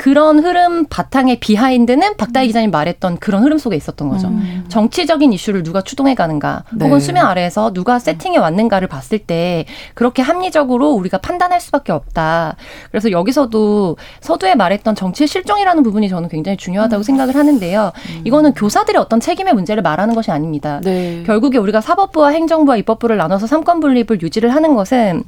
[0.02, 4.30] 그런 흐름 바탕의 비하인드는 박다희 기자님 말했던 그런 흐름 속에 있었던 거죠.
[4.30, 4.66] 음.
[4.68, 6.86] 정치적인 이슈를 누가 추동해 가는가, 네.
[6.86, 12.56] 혹은 수면 아래에서 누가 세팅해 왔는가를 봤을 때 그렇게 합리적으로 우리가 판단할 수밖에 없다.
[12.90, 17.04] 그래서 여기서도 서두에 말했던 정치 실종이라는 부분이 저는 굉장히 중요하다고 음.
[17.04, 17.92] 생각을 하는데요.
[17.96, 18.22] 음.
[18.26, 20.82] 이거는 교사들의 어떤 책임의 문제를 말하는 것이 아닙니다.
[20.84, 21.22] 네.
[21.28, 25.26] 결국에 우리가 사법부와 행정부와 입법부를 나눠서 삼권 분립을 유지를 하는 것은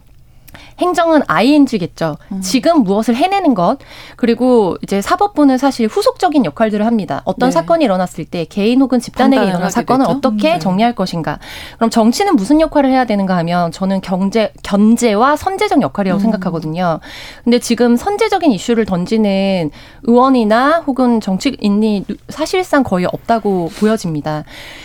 [0.79, 2.17] 행정은 ing겠죠.
[2.31, 2.41] 음.
[2.41, 3.77] 지금 무엇을 해내는 것
[4.15, 7.21] 그리고 이제 사법부는 사실 후속적인 역할들을 합니다.
[7.25, 7.51] 어떤 네.
[7.51, 10.17] 사건이 일어났을 때 개인 혹은 집단에게 일어난 사건을 되죠?
[10.17, 10.59] 어떻게 네.
[10.59, 11.39] 정리할 것인가.
[11.77, 16.21] 그럼 정치는 무슨 역할을 해야 되는가 하면 저는 경제 견제와 선제적 역할이라고 음.
[16.21, 16.99] 생각하거든요.
[17.43, 19.71] 근데 지금 선제적인 이슈를 던지는
[20.03, 24.43] 의원이나 혹은 정치인이 사실상 거의 없다고 보여집니다.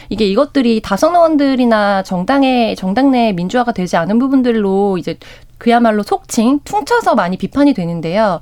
[0.09, 5.19] 이게 이것들이 다선 의원들이나 정당의 정당 내 민주화가 되지 않은 부분들로 이제
[5.59, 8.41] 그야 말로 속칭 퉁쳐서 많이 비판이 되는데요.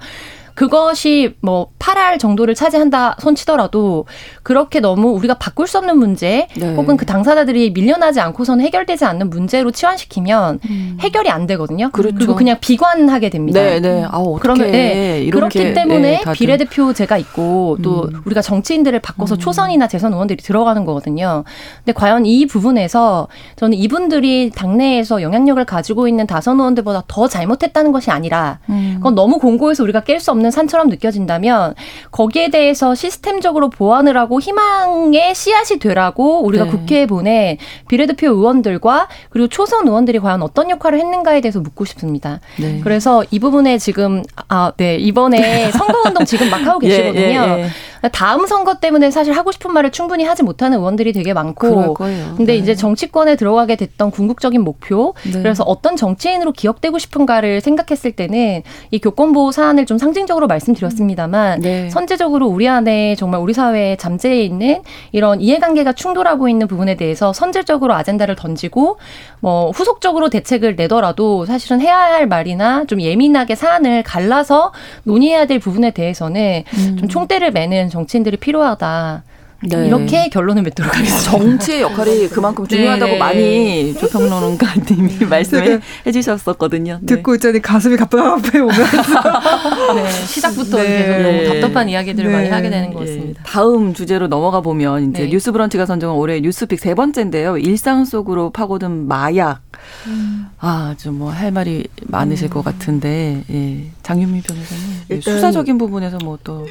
[0.57, 4.07] 그것이 뭐 8할 정도를 차지한다 손치더라도
[4.43, 6.75] 그렇게 너무 우리가 바꿀 수 없는 문제 네.
[6.75, 10.99] 혹은 그 당사자들이 밀려나지 않고서는 해결되지 않는 문제로 치환시키면 음.
[11.01, 11.91] 해결이 안 되거든요.
[11.93, 12.17] 그렇죠.
[12.17, 13.61] 그리고 그냥 비관하게 됩니다.
[13.61, 14.05] 네, 네.
[14.09, 15.29] 아, 그러면 네.
[15.31, 18.23] 그렇기 때문에 네, 비례대표제가 있고 또 음.
[18.25, 19.39] 우리가 정치인들을 바꿔서 음.
[19.39, 21.45] 초선이나 재선 의원들이 들어가는 거거든요.
[21.85, 28.11] 근데 과연 이 부분에서 저는 이분들이 당내에서 영향력을 가지고 있는 다선 의원들보다 더 잘못했다는 것이
[28.11, 28.95] 아니라 음.
[28.97, 31.75] 그건 너무 공고해서 우리가 깰 수 없는 없는 산처럼 느껴진다면
[32.11, 36.71] 거기에 대해서 시스템적으로 보완을 하고 희망의 씨앗이 되라고 우리가 네.
[36.71, 42.41] 국회에 보내 비례대표 의원들과 그리고 초선 의원들이 과연 어떤 역할을 했는가에 대해서 묻고 싶습니다.
[42.59, 42.81] 네.
[42.83, 47.21] 그래서 이 부분에 지금 아, 네, 이번에 선거운동 지금 막 하고 계시거든요.
[47.21, 47.69] 예, 예, 예.
[48.09, 52.57] 다음 선거 때문에 사실 하고 싶은 말을 충분히 하지 못하는 의원들이 되게 많고 근데 네.
[52.57, 55.43] 이제 정치권에 들어가게 됐던 궁극적인 목표 네.
[55.43, 61.91] 그래서 어떤 정치인으로 기억되고 싶은가를 생각했을 때는 이 교권보호 사안을 좀 상징적으로 말씀드렸습니다만 네.
[61.91, 67.95] 선제적으로 우리 안에 정말 우리 사회에 잠재해 있는 이런 이해관계가 충돌하고 있는 부분에 대해서 선제적으로
[67.95, 68.99] 아젠다를 던지고
[69.41, 74.73] 뭐 후속적으로 대책을 내더라도 사실은 해야 할 말이나 좀 예민하게 사안을 갈라서
[75.05, 76.97] 논의해야 될 부분에 대해서는 음.
[76.99, 79.23] 좀 총대를 매는 정치인들이 필요하다.
[79.63, 79.87] 네.
[79.87, 81.31] 이렇게 결론을 맺도록 하겠습니다.
[81.31, 83.19] 정치의 역할이 그만큼 중요하다고 네.
[83.19, 86.13] 많이 조평론가님이 말씀해 네.
[86.13, 86.99] 주셨었거든요.
[87.01, 87.07] 네.
[87.07, 88.83] 듣고 있자니 가슴이 갑갑해 오면서
[89.97, 91.07] 네, 시작부터 네.
[91.07, 93.43] 계속 너무 답답한 이야기들을 많이 하게 되는 것 같습니다.
[93.47, 97.57] 다음 주제로 넘어가 보면 이제 뉴스 브런치가 선정한 올해 뉴스픽 세 번째인데요.
[97.57, 99.61] 일상 속으로 파고든 마약.
[100.07, 100.49] 음.
[100.59, 102.51] 아, 좀 뭐 할 말이 많으실 음.
[102.51, 103.85] 것 같은데 예.
[104.03, 106.67] 장윤미 변호사님 수사적인 부분에서 뭐또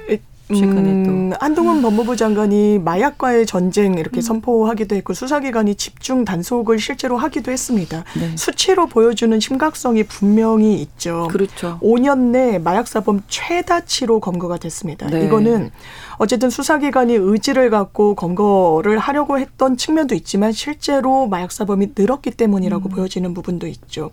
[0.48, 4.22] 최근에 음, 또 한동훈 법무부 장관이 마약과의 전쟁 이렇게 음.
[4.22, 8.04] 선포하기도 했고 수사기관이 집중 단속을 실제로 하기도 했습니다.
[8.20, 8.36] 네.
[8.38, 11.28] 수치로 보여주는 심각성이 분명히 있죠.
[11.32, 11.80] 그렇죠.
[11.82, 15.08] 5년 내 마약사범 최다치로 검거가 됐습니다.
[15.08, 15.26] 네.
[15.26, 15.72] 이거는
[16.18, 22.92] 어쨌든 수사기관이 의지를 갖고 검거를 하려고 했던 측면도 있지만 실제로 마약사범이 늘었기 때문이라고 음.
[22.92, 24.12] 보여지는 부분도 있죠.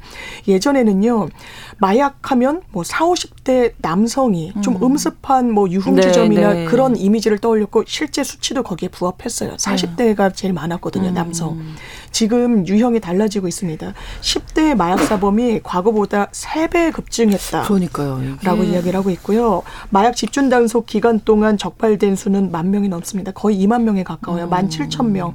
[0.49, 1.29] 예전에는요,
[1.79, 4.62] 마약하면 뭐 4, 50대 남성이 음.
[4.62, 6.64] 좀 음 습한 뭐 유흥지점이나 네, 네.
[6.66, 9.57] 그런 이미지를 떠올렸고 실제 수치도 거기에 부합했어요.
[9.57, 11.14] 40대가 제일 많았거든요, 음.
[11.14, 11.61] 남성.
[12.11, 13.94] 지금 유형이 달라지고 있습니다.
[14.20, 17.62] 10대 마약 사범이 과거보다 3배 급증했다.
[17.62, 18.21] 그러니까요.
[18.42, 19.62] 라고 이야기를 하고 있고요.
[19.90, 23.33] 마약 집중 단속 기간 동안 적발된 수는 만 명이 넘습니다.
[23.33, 24.44] 거의 2만 명에 가까워요.
[24.44, 24.50] 음.
[24.50, 25.35] 만 7천 명.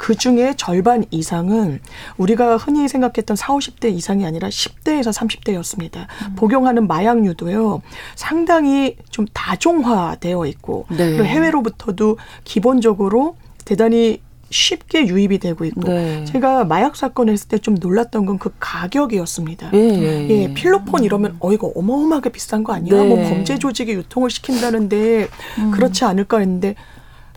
[0.00, 1.78] 그 중에 절반 이상은
[2.16, 6.06] 우리가 흔히 생각했던 4, 50대 이상이 아니라 10대에서 30대였습니다.
[6.26, 6.34] 음.
[6.36, 7.82] 복용하는 마약류도요,
[8.14, 10.96] 상당히 좀 다종화되어 있고, 네.
[10.96, 13.36] 그리고 해외로부터도 기본적으로
[13.66, 16.24] 대단히 쉽게 유입이 되고 있고 네.
[16.24, 19.70] 제가 마약 사건 했을 때 좀 놀랐던 건 그 가격이었습니다.
[19.74, 20.42] 예, 예, 예.
[20.44, 22.94] 예, 필로폰 이러면 어 이거 어마어마하게 비싼 거 아니야?
[23.02, 23.06] 네.
[23.06, 25.28] 뭐 범죄 조직이 유통을 시킨다는데
[25.58, 25.70] 음.
[25.72, 26.74] 그렇지 않을까 했는데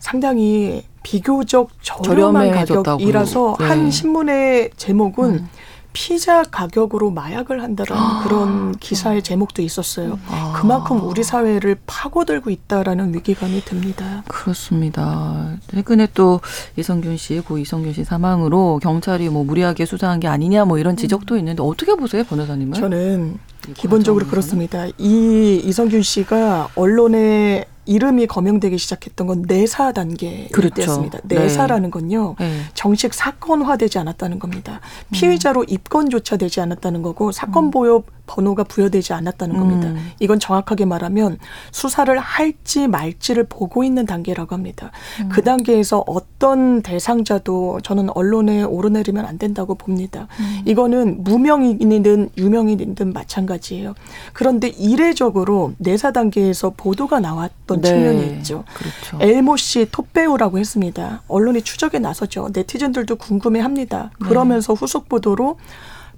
[0.04, 3.64] 상당히 비교적 저렴한 가격이라서 네.
[3.64, 5.48] 한 신문의 제목은 음.
[5.94, 8.22] 피자 가격으로 마약을 한다라는 아.
[8.22, 10.18] 그런 기사의 제목도 있었어요.
[10.28, 10.52] 아.
[10.60, 14.22] 그만큼 우리 사회를 파고들고 있다라는 위기감이 듭니다.
[14.28, 15.56] 그렇습니다.
[15.70, 16.40] 최근에 또
[16.76, 21.38] 이성균 씨, 고 이성균 씨 사망으로 경찰이 뭐 무리하게 수사한 게 아니냐 뭐 이런 지적도
[21.38, 22.74] 있는데 어떻게 보세요, 변호사님은?
[22.74, 23.38] 저는
[23.72, 24.86] 기본적으로 그렇습니다.
[24.98, 30.74] 이 이성균 씨가 언론에 이름이 거명되기 시작했던 건 내사 단계 그렇죠.
[30.74, 31.18] 때였습니다.
[31.24, 31.38] 네.
[31.38, 32.60] 내사라는 건요 네.
[32.74, 34.80] 정식 사건화되지 않았다는 겁니다.
[35.12, 35.66] 피의자로 음.
[35.68, 37.70] 입건조차 되지 않았다는 거고 사건 음.
[37.70, 39.88] 보여 번호가 부여되지 않았다는 겁니다.
[39.88, 40.10] 음.
[40.18, 41.38] 이건 정확하게 말하면
[41.70, 44.90] 수사를 할지 말지를 보고 있는 단계라고 합니다.
[45.20, 45.28] 음.
[45.28, 50.28] 그 단계에서 어떤 대상자도 저는 언론에 오르내리면 안 된다고 봅니다.
[50.40, 50.62] 음.
[50.64, 53.94] 이거는 무명인이든 유명인이든 마찬가지예요.
[54.32, 57.88] 그런데 이례적으로 내사 단계에서 보도가 나왔던 네.
[57.88, 58.64] 측면이 있죠.
[58.74, 59.18] 그렇죠.
[59.20, 61.22] 엘모 씨 톱배우라고 했습니다.
[61.28, 62.50] 언론이 추적에 나서죠.
[62.52, 64.10] 네티즌들도 궁금해합니다.
[64.20, 64.28] 네.
[64.28, 64.78] 그러면서 네.
[64.78, 65.58] 후속 보도로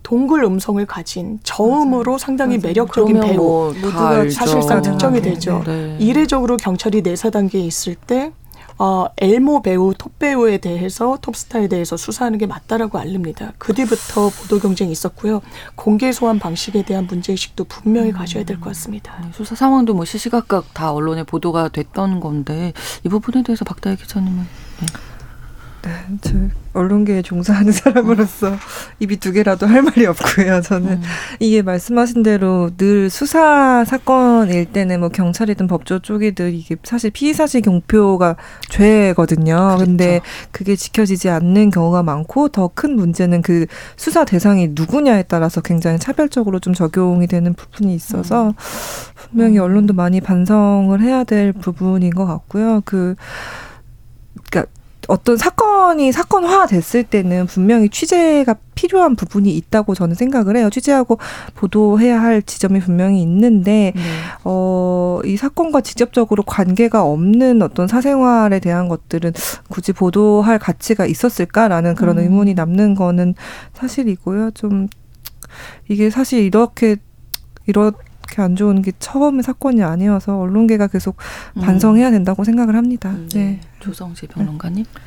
[0.07, 2.19] 동굴 음성을 가진 저음으로 맞아요.
[2.19, 2.69] 상당히 맞아요.
[2.69, 5.31] 매력적인 배우 뭐 모두가 사실상 특정이 네.
[5.33, 5.65] 되죠.
[5.67, 5.97] 네.
[5.99, 8.31] 이례적으로 경찰이 내사 단계에 있을 때
[8.79, 13.53] 어, 엘모 배우, 톱 배우에 대해서 톱스타에 대해서 수사하는 게 맞다라고 알립니다.
[13.59, 15.43] 그 뒤부터 보도 경쟁이 있었고요.
[15.75, 18.15] 공개 소환 방식에 대한 문제의식도 분명히 음.
[18.15, 19.19] 가져야 될 것 같습니다.
[19.23, 22.73] 네, 수사 상황도 뭐 시시각각 다 언론에 보도가 됐던 건데
[23.05, 24.37] 이 부분에 대해서 박다혜 기자님은
[24.83, 24.87] 네.
[25.87, 26.35] 네, 저
[26.75, 28.55] 언론계에 종사하는 사람으로서
[29.01, 30.61] 입이 두 개라도 할 말이 없고요.
[30.61, 31.03] 저는 음.
[31.41, 37.63] 이게 말씀하신 대로 늘 수사 사건일 때는 뭐 경찰이든 법조 쪽이든 이게 사실 피의 사실
[37.63, 38.37] 경표가
[38.69, 39.55] 죄거든요.
[39.57, 39.85] 그렇죠.
[39.85, 40.21] 근데
[40.51, 43.67] 그게 지켜지지 않는 경우가 많고 더 큰 문제는 그
[43.97, 48.53] 수사 대상이 누구냐에 따라서 굉장히 차별적으로 좀 적용이 되는 부분이 있어서 음.
[49.31, 52.83] 분명히 언론도 많이 반성을 해야 될 부분인 것 같고요.
[52.85, 53.15] 그
[55.09, 60.69] 어떤 사건이 사건화 됐을 때는 분명히 취재가 필요한 부분이 있다고 저는 생각을 해요.
[60.71, 61.19] 취재하고
[61.55, 64.03] 보도해야 할 지점이 분명히 있는데, 네.
[64.45, 69.33] 어, 이 사건과 직접적으로 관계가 없는 어떤 사생활에 대한 것들은
[69.69, 72.25] 굳이 보도할 가치가 있었을까라는 그런 음.
[72.25, 73.35] 의문이 남는 거는
[73.75, 74.51] 사실이고요.
[74.53, 74.89] 좀,
[75.89, 76.97] 이게 사실 이렇게,
[77.69, 77.73] 이
[78.27, 81.17] 렇게 안 좋은 게 처음의 사건이 아니어서 언론계가 계속
[81.57, 81.63] 음.
[81.63, 83.11] 반성해야 된다고 생각을 합니다.
[83.11, 83.45] 음, 네.
[83.45, 83.61] 네.
[83.81, 84.85] 조성재 평론가님.
[84.85, 85.01] 네,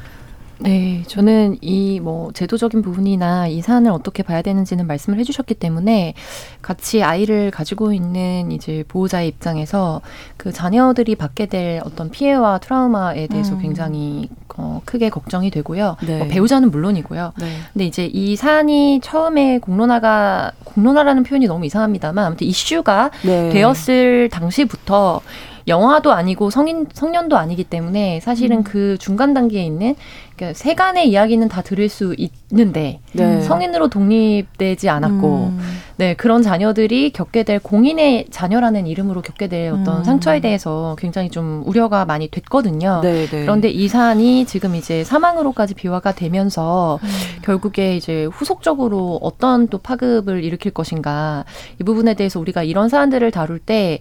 [1.07, 6.13] 저는 이 뭐 제도적인 부분이나 이 사안을 어떻게 봐야 되는지는 말씀을 해주셨기 때문에
[6.61, 10.01] 같이 아이를 가지고 있는 이제 보호자의 입장에서
[10.37, 13.61] 그 자녀들이 받게 될 어떤 피해와 트라우마에 대해서 음.
[13.61, 15.97] 굉장히 어, 크게 걱정이 되고요.
[16.05, 16.17] 네.
[16.17, 17.33] 뭐 배우자는 물론이고요.
[17.39, 17.45] 네.
[17.73, 23.49] 근데 이제 이 사안이 처음에 공론화가 공론화라는 표현이 너무 이상합니다만 아무튼 이슈가 네.
[23.49, 25.21] 되었을 당시부터
[25.69, 28.63] 영화도 아니고 성인 성년도 아니기 때문에 사실은 음.
[28.63, 29.95] 그 중간 단계에 있는
[30.35, 33.41] 그러니까 세간의 이야기는 다 들을 수 있는데 네.
[33.41, 35.59] 성인으로 독립되지 않았고 음.
[35.97, 40.03] 네 그런 자녀들이 겪게 될 공인의 자녀라는 이름으로 겪게 될 어떤 음.
[40.03, 43.01] 상처에 대해서 굉장히 좀 우려가 많이 됐거든요.
[43.03, 43.41] 네, 네.
[43.41, 47.09] 그런데 이 사안이 지금 이제 사망으로까지 비화가 되면서 음.
[47.43, 51.43] 결국에 이제 후속적으로 어떤 또 파급을 일으킬 것인가
[51.79, 53.99] 이 부분에 대해서 우리가 이런 사안들을 다룰 때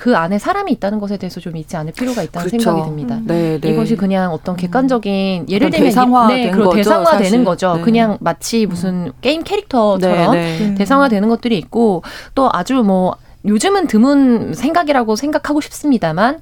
[0.00, 2.64] 그 안에 사람이 있다는 것에 대해서 좀 잊지 않을 필요가 있다는 그렇죠.
[2.64, 3.16] 생각이 듭니다.
[3.16, 3.26] 음.
[3.26, 3.68] 네, 네.
[3.68, 4.56] 이것이 그냥 어떤 음.
[4.56, 7.74] 객관적인 예를 들면 대상화 네, 그리고 대상화되는 거죠.
[7.74, 7.82] 네.
[7.82, 9.12] 그냥 마치 무슨 음.
[9.20, 10.74] 게임 캐릭터처럼 네, 네.
[10.74, 12.02] 대상화되는 것들이 있고
[12.34, 16.40] 또 아주 뭐 요즘은 드문 생각이라고 생각하고 싶습니다만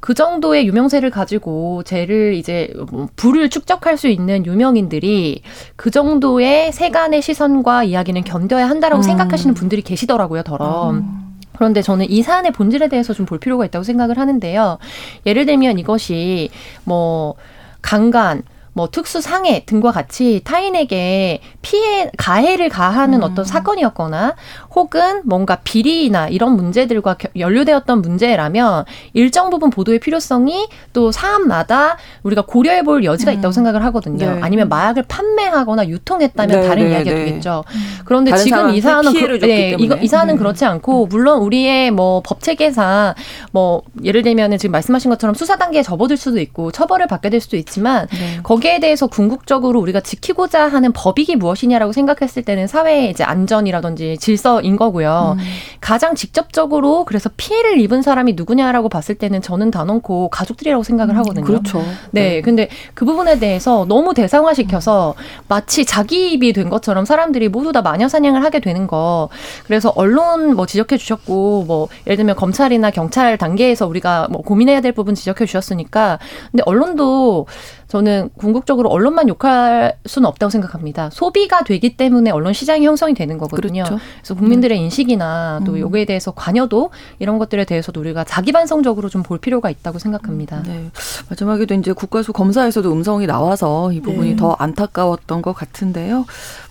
[0.00, 5.42] 그 정도의 유명세를 가지고 쟤를 이제 뭐 부를 축적할 수 있는 유명인들이
[5.76, 9.04] 그 정도의 세간의 시선과 이야기는 견뎌야 한다라고 음.
[9.04, 10.90] 생각하시는 분들이 계시더라고요, 더러.
[10.90, 11.29] 음.
[11.60, 14.78] 그런데 저는 이 사안의 본질에 대해서 좀 볼 필요가 있다고 생각을 하는데요.
[15.26, 16.48] 예를 들면 이것이
[16.84, 17.34] 뭐
[17.82, 18.42] 강간,
[18.72, 23.24] 뭐 특수 상해 등과 같이 타인에게 피해 가해를 가하는 음.
[23.24, 24.36] 어떤 사건이었거나
[24.74, 32.82] 혹은 뭔가 비리나 이런 문제들과 연루되었던 문제라면 일정 부분 보도의 필요성이 또 사안마다 우리가 고려해
[32.84, 33.52] 볼 여지가 있다고 음.
[33.52, 34.34] 생각을 하거든요.
[34.34, 34.40] 네.
[34.40, 37.24] 아니면 마약을 판매하거나 유통했다면 네, 다른 네, 이야기가 네.
[37.24, 37.64] 되겠죠.
[37.66, 37.80] 음.
[38.04, 40.38] 그런데 지금 이 사안은 그, 네, 이거 이 사안은 음.
[40.38, 43.14] 그렇지 않고 물론 우리의 뭐 법 체계상
[43.50, 47.56] 뭐 예를 들면은 지금 말씀하신 것처럼 수사 단계에 접어들 수도 있고 처벌을 받게 될 수도
[47.56, 48.38] 있지만 네.
[48.44, 55.36] 거기에 대해서 궁극적으로 우리가 지키고자 하는 법익이 무엇이냐라고 생각했을 때는 사회의 이제 안전이라든지 질서인 거고요.
[55.38, 55.44] 음.
[55.80, 61.44] 가장 직접적으로 그래서 피해를 입은 사람이 누구냐라고 봤을 때는 저는 단언코 가족들이라고 생각을 음, 하거든요.
[61.44, 61.78] 그렇죠.
[62.12, 62.40] 네, 네.
[62.42, 65.14] 근데 그 부분에 대해서 너무 대상화시켜서
[65.48, 69.28] 마치 자기 입이 된 것처럼 사람들이 모두 다 마녀 사냥을 하게 되는 거.
[69.64, 74.92] 그래서 언론 뭐 지적해 주셨고 뭐 예를 들면 검찰이나 경찰 단계에서 우리가 뭐 고민해야 될
[74.92, 76.18] 부분 지적해 주셨으니까
[76.50, 77.46] 근데 언론도
[77.90, 81.10] 저는 궁극적으로 언론만 욕할 수는 없다고 생각합니다.
[81.12, 83.82] 소비가 되기 때문에 언론 시장이 형성이 되는 거거든요.
[83.84, 83.98] 그렇죠.
[84.18, 84.84] 그래서 국민들의 음.
[84.84, 85.78] 인식이나 또 음.
[85.80, 90.62] 요거에 대해서 관여도 이런 것들에 대해서도 우리가 자기 반성적으로 좀 볼 필요가 있다고 생각합니다.
[90.62, 90.90] 네.
[91.28, 94.36] 마지막에도 이제 국가수 검사에서도 음성이 나와서 이 부분이 네.
[94.36, 96.24] 더 안타까웠던 것 같은데요.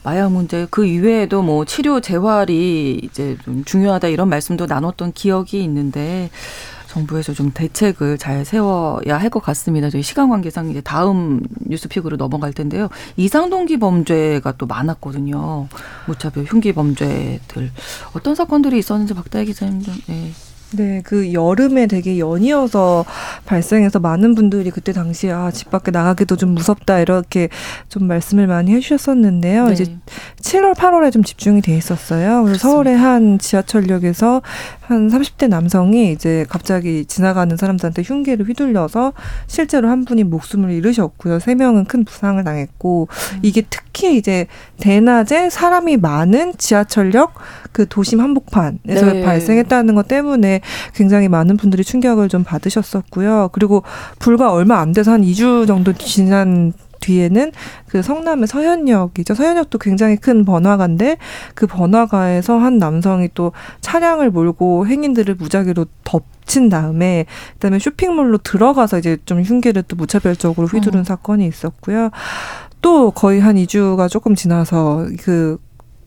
[0.03, 6.29] 마약 문제 그 이외에도 뭐 치료 재활이 이제 좀 중요하다 이런 말씀도 나눴던 기억이 있는데
[6.89, 9.89] 정부에서 좀 대책을 잘 세워야 할 것 같습니다.
[9.91, 12.89] 저희 시간 관계상 이제 다음 뉴스픽으로 넘어갈 텐데요.
[13.15, 15.67] 이상동기 범죄가 또 많았거든요.
[16.07, 17.71] 무차별 흉기 범죄들
[18.13, 19.93] 어떤 사건들이 있었는지 박다혜 기자님 좀.
[20.07, 20.31] 네.
[20.71, 23.05] 네, 그 여름에 되게 연이어서
[23.45, 27.49] 발생해서 많은 분들이 그때 당시에 아, 집 밖에 나가기도 좀 무섭다 이렇게
[27.87, 29.65] 좀 말씀을 많이 해주셨었는데요.
[29.65, 29.73] 네.
[29.73, 29.85] 이제
[30.41, 32.43] 7월, 8월에 좀 집중이 돼 있었어요.
[32.43, 34.41] 그래서 서울의 한 지하철역에서
[34.81, 39.13] 한 30대 남성이 이제 갑자기 지나가는 사람들한테 흉기를 휘둘려서
[39.47, 41.39] 실제로 한 분이 목숨을 잃으셨고요.
[41.39, 43.39] 세 명은 큰 부상을 당했고 음.
[43.41, 44.47] 이게 특히 이제
[44.79, 47.33] 대낮에 사람이 많은 지하철역
[47.71, 49.23] 그 도심 한복판에서 네.
[49.23, 50.58] 발생했다는 것 때문에
[50.93, 53.49] 굉장히 많은 분들이 충격을 좀 받으셨었고요.
[53.51, 53.83] 그리고
[54.19, 57.51] 불과 얼마 안 돼서 한 2주 정도 지난 뒤에는
[57.87, 59.33] 그 성남의 서현역이죠.
[59.33, 61.17] 서현역도 굉장히 큰 번화가인데
[61.55, 63.51] 그 번화가에서 한 남성이 또
[63.81, 71.01] 차량을 몰고 행인들을 무작위로 덮친 다음에 그다음에 쇼핑몰로 들어가서 이제 좀 흉기를 또 무차별적으로 휘두른
[71.01, 71.03] 어.
[71.03, 72.09] 사건이 있었고요.
[72.81, 75.57] 또 거의 한 2주가 조금 지나서 그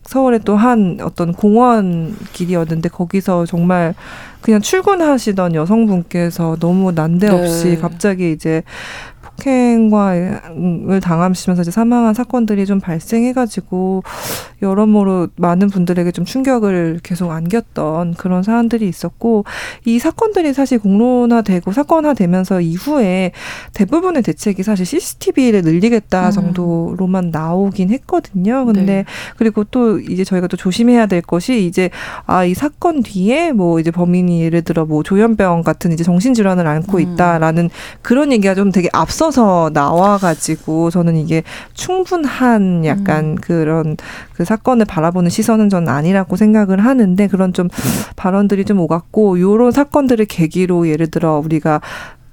[0.05, 3.95] 서울에 또한 어떤 공원 길이었는데 거기서 정말
[4.41, 7.77] 그냥 출근하시던 여성분께서 너무 난데없이 네.
[7.77, 8.63] 갑자기 이제
[9.37, 14.03] 폭행과를 당하시면서 이제 사망한 사건들이 좀 발생해가지고
[14.61, 19.43] 여러모로 많은 분들에게 좀 충격을 계속 안겼던 그런 사안들이 있었고
[19.85, 23.31] 이 사건들이 사실 공론화되고 사건화되면서 이후에
[23.73, 26.31] 대부분의 대책이 사실 CCTV를 늘리겠다 음.
[26.31, 28.65] 정도로만 나오긴 했거든요.
[28.65, 29.05] 근데 네.
[29.37, 31.89] 그리고 또 이제 저희가 또 조심해야 될 것이 이제
[32.25, 36.97] 아 이 사건 뒤에 뭐 이제 범인이 예를 들어 뭐 조현병 같은 이제 정신질환을 앓고
[36.97, 37.01] 음.
[37.01, 37.69] 있다라는
[38.01, 41.43] 그런 얘기가 좀 되게 앞서 섞어서 나와가지고 저는 이게
[41.73, 43.35] 충분한 약간 음.
[43.35, 43.95] 그런
[44.33, 47.69] 그 사건을 바라보는 시선은 저는 아니라고 생각을 하는데 그런 좀
[48.15, 51.79] 발언들이 좀 오갔고 요런 사건들을 계기로 예를 들어 우리가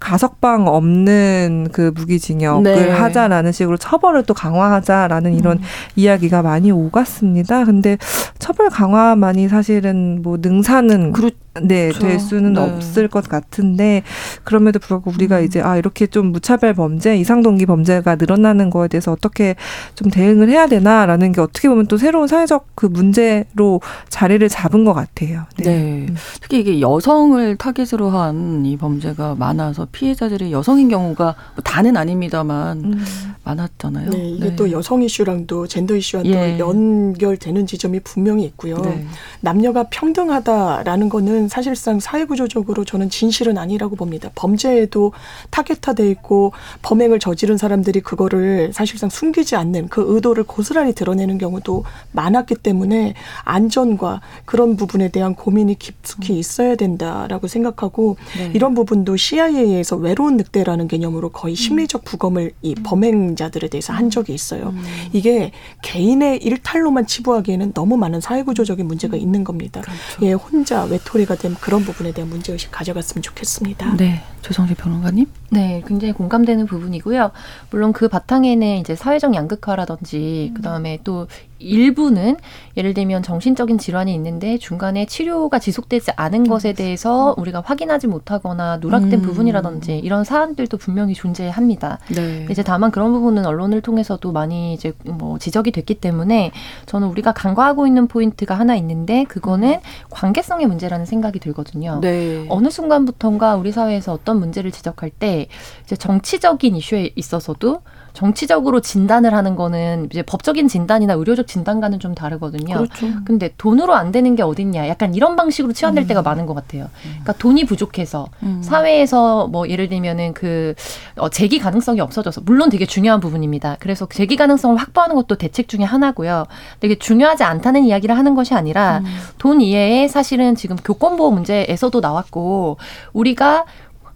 [0.01, 2.91] 가석방 없는 그 무기징역을 네.
[2.91, 5.63] 하자라는 식으로 처벌을 또 강화하자라는 이런 음.
[5.95, 7.67] 이야기가 많이 오갔습니다.
[7.67, 7.99] 근데
[8.39, 11.31] 처벌 강화만이 사실은 뭐 능사는 그렇
[11.63, 12.07] 네, 그렇죠.
[12.07, 12.61] 될 수는 네.
[12.61, 14.03] 없을 것 같은데
[14.45, 15.45] 그럼에도 불구하고 우리가 음.
[15.45, 19.57] 이제 아 이렇게 좀 무차별 범죄, 이상동기 범죄가 늘어나는 거에 대해서 어떻게
[19.95, 24.93] 좀 대응을 해야 되나라는 게 어떻게 보면 또 새로운 사회적 그 문제로 자리를 잡은 것
[24.93, 25.45] 같아요.
[25.59, 25.65] 네.
[25.65, 26.07] 네.
[26.41, 33.05] 특히 이게 여성을 타겟으로 한 이 범죄가 많아서 피해자들이 여성인 경우가 뭐 다는 아닙니다만 음.
[33.45, 34.11] 많았잖아요.
[34.11, 34.57] 네, 이게 네.
[34.57, 36.59] 또 여성 이슈랑도 젠더 이슈와도 예.
[36.59, 38.77] 연결되는 지점이 분명히 있고요.
[38.79, 39.07] 네.
[39.41, 44.31] 남녀가 평등하다라는 거는 사실상 사회구조적으로 저는 진실은 아니라고 봅니다.
[44.35, 45.13] 범죄에도
[45.51, 52.57] 타겟화돼 있고 범행을 저지른 사람들이 그거를 사실상 숨기지 않는 그 의도를 고스란히 드러내는 경우도 많았기
[52.57, 53.15] 때문에
[53.45, 58.51] 안전과 그런 부분에 대한 고민이 깊숙이 있어야 된다라고 생각하고 네.
[58.55, 64.71] 이런 부분도 CIA에서 외로운 늑대라는 개념으로 거의 심리적 부검을 이 범행자들에 대해서 한 적이 있어요.
[64.71, 64.83] 음.
[65.13, 69.81] 이게 개인의 일탈로만 치부하기에는 너무 많은 사회구조적인 문제가 있는 겁니다.
[69.81, 70.01] 그렇죠.
[70.23, 73.97] 예, 혼자 외톨이가 문제가 된 그런 부분에 대한 문제의식 가져갔으면 좋겠습니다.
[73.97, 74.23] 네.
[74.43, 75.27] 조성실 평론가님?
[75.51, 77.31] 네, 굉장히 공감되는 부분이고요.
[77.71, 81.29] 물론 그 바탕에는 이제 사회적 양극화라든지, 그 다음에 또
[81.61, 82.37] 일부는
[82.77, 89.13] 예를 들면 정신적인 질환이 있는데 중간에 치료가 지속되지 않은 것에 대해서 우리가 확인하지 못하거나 누락된
[89.13, 89.23] 음.
[89.23, 91.99] 부분이라든지 이런 사안들도 분명히 존재합니다.
[92.15, 92.47] 네.
[92.51, 96.53] 이제 다만 그런 부분은 언론을 통해서도 많이 이제 뭐 지적이 됐기 때문에
[96.87, 99.81] 저는 우리가 간과하고 있는 포인트가 하나 있는데 그거는
[100.11, 102.01] 관계성의 문제라는 생각이 들거든요.
[102.01, 102.47] 네.
[102.49, 105.49] 어느 순간부터인가 우리 사회에서 어떤 문제를 지적할 때
[105.85, 107.83] 이제 정치적인 이슈에 있어서도
[108.13, 112.77] 정치적으로 진단을 하는 거는 이제 법적인 진단이나 의료적 진단과는 좀 다르거든요.
[112.77, 113.07] 그렇죠.
[113.25, 114.89] 근데 돈으로 안 되는 게 어딨냐.
[114.89, 116.09] 약간 이런 방식으로 치환될 음.
[116.09, 116.89] 때가 많은 것 같아요.
[117.03, 118.61] 그러니까 돈이 부족해서 음.
[118.63, 120.75] 사회에서 뭐 예를 들면은 그
[121.17, 123.77] 어, 재기 가능성이 없어져서 물론 되게 중요한 부분입니다.
[123.81, 126.47] 그래서 재기 가능성을 확보하는 것도 대책 중에 하나고요.
[126.81, 129.05] 되게 중요하지 않다는 이야기를 하는 것이 아니라 음.
[129.39, 132.79] 돈 이외에 사실은 지금 교권보호 문제에서도 나왔고
[133.13, 133.65] 우리가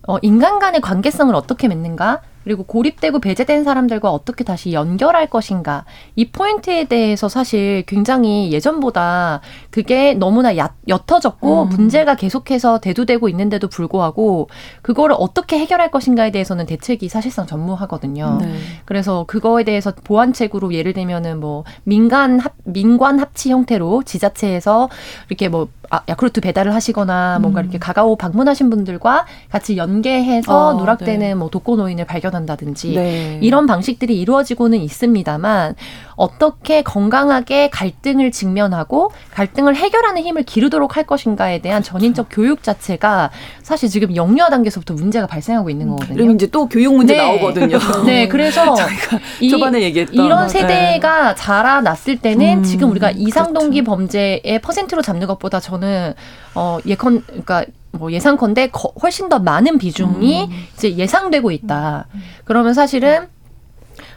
[0.06, 2.20] 어, 인간 간의 관계성을 어떻게 맺는가?
[2.44, 5.84] 그리고 고립되고 배제된 사람들과 어떻게 다시 연결할 것인가
[6.14, 9.40] 이 포인트에 대해서 사실 굉장히 예전보다
[9.70, 11.68] 그게 너무나 얕, 옅어졌고 음.
[11.70, 14.48] 문제가 계속해서 대두되고 있는데도 불구하고
[14.82, 18.38] 그거를 어떻게 해결할 것인가에 대해서는 대책이 사실상 전무하거든요.
[18.40, 18.54] 네.
[18.84, 24.88] 그래서 그거에 대해서 보완책으로 예를 들면은 뭐 민간 합 민관 합치 형태로 지자체에서
[25.28, 27.64] 이렇게 뭐 아, 야쿠르트 배달을 하시거나 뭔가 음.
[27.64, 31.34] 이렇게 가가오 방문하신 분들과 같이 연계해서 어, 누락되는 네.
[31.34, 33.38] 뭐 독거노인을 발견한다든지 네.
[33.42, 35.74] 이런 방식들이 이루어지고는 있습니다만
[36.16, 41.98] 어떻게 건강하게 갈등을 직면하고 갈등을 해결하는 힘을 기르도록 할 것인가에 대한 그렇죠.
[41.98, 43.30] 전인적 교육 자체가
[43.62, 46.16] 사실 지금 영유아 단계에서부터 문제가 발생하고 있는 거거든요.
[46.16, 47.22] 그럼 이제 또 교육 문제 네.
[47.22, 47.78] 나오거든요.
[48.06, 48.74] 네, 그래서
[49.40, 51.34] 이, 초반에 얘기했던 이런 세대가 네.
[51.36, 53.90] 자라났을 때는 음, 지금 우리가 이상동기 그렇죠.
[53.90, 56.14] 범죄의 퍼센트로 잡는 것보다 저는
[56.54, 58.70] 어 예컨 그러니까 뭐 예상컨대
[59.02, 60.66] 훨씬 더 많은 비중이 음.
[60.74, 62.06] 이제 예상되고 있다.
[62.44, 63.28] 그러면 사실은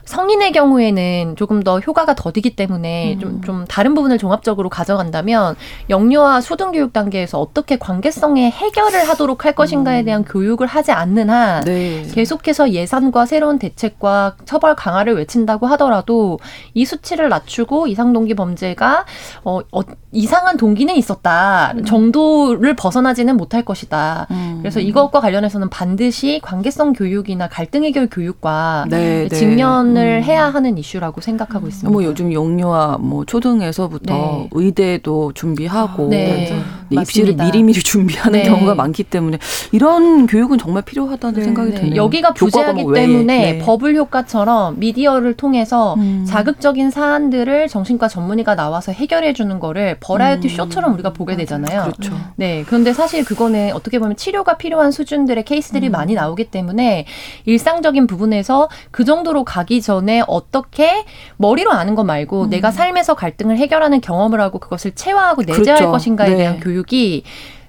[0.07, 3.19] 성인의 경우에는 조금 더 효과가 더디기 때문에 음.
[3.19, 5.55] 좀, 좀 다른 부분을 종합적으로 가져간다면
[5.89, 10.05] 영유아 초등 교육 단계에서 어떻게 관계성의 해결을 하도록 할 것인가에 음.
[10.05, 10.25] 대한 음.
[10.25, 12.03] 교육을 하지 않는 한 네.
[12.13, 16.39] 계속해서 예산과 새로운 대책과 처벌 강화를 외친다고 하더라도
[16.73, 19.05] 이 수치를 낮추고 이상 동기 범죄가
[19.43, 19.81] 어, 어
[20.13, 21.83] 이상한 동기는 있었다 음.
[21.83, 24.27] 정도를 벗어나지는 못할 것이다.
[24.31, 24.59] 음.
[24.61, 29.35] 그래서 이것과 관련해서는 반드시 관계성 교육이나 갈등 해결 교육과 네, 네.
[29.35, 30.23] 직면 접근을 음.
[30.23, 31.69] 해야 하는 이슈라고 생각하고 음.
[31.69, 31.91] 있습니다.
[31.91, 34.49] 뭐 요즘 영유아 뭐 초등에서부터 네.
[34.51, 36.49] 의대도 준비하고 네.
[36.89, 37.01] 네.
[37.01, 38.45] 입시를 미리미리 준비하는 네.
[38.47, 39.39] 경우가 많기 때문에
[39.71, 41.43] 이런 교육은 정말 필요하다는 네.
[41.43, 41.81] 생각이 네.
[41.81, 41.95] 드네요.
[41.95, 46.25] 여기가 부재하기 때문에 버블 효과처럼 미디어를 통해서 음.
[46.27, 50.55] 자극적인 사안들을 정신과 전문의가 나와서 해결해 주는 거를 버라이어티 음.
[50.55, 51.81] 쇼처럼 우리가 보게 되잖아요.
[51.81, 52.15] 그렇죠.
[52.35, 52.63] 네.
[52.67, 55.91] 그런데 사실 그거는 어떻게 보면 치료가 필요한 수준들의 케이스들이 음.
[55.91, 57.05] 많이 나오기 때문에
[57.45, 61.05] 일상적인 부분에서 그 정도로 가기 전에 어떻게
[61.37, 62.49] 머리로 아는 거 말고 음.
[62.49, 65.91] 내가 삶에서 갈등을 해결하는 경험을 하고 그것을 체화하고 내재할 그렇죠.
[65.91, 66.37] 것인가에 네.
[66.37, 67.23] 대한 교육이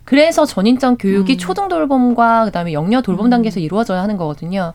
[0.08, 1.36] 그래서 전인적 교육이 음.
[1.36, 3.30] 초등 돌봄과 그다음에 영여 돌봄 음.
[3.30, 4.72] 단계에서 이루어져야 하는 거거든요.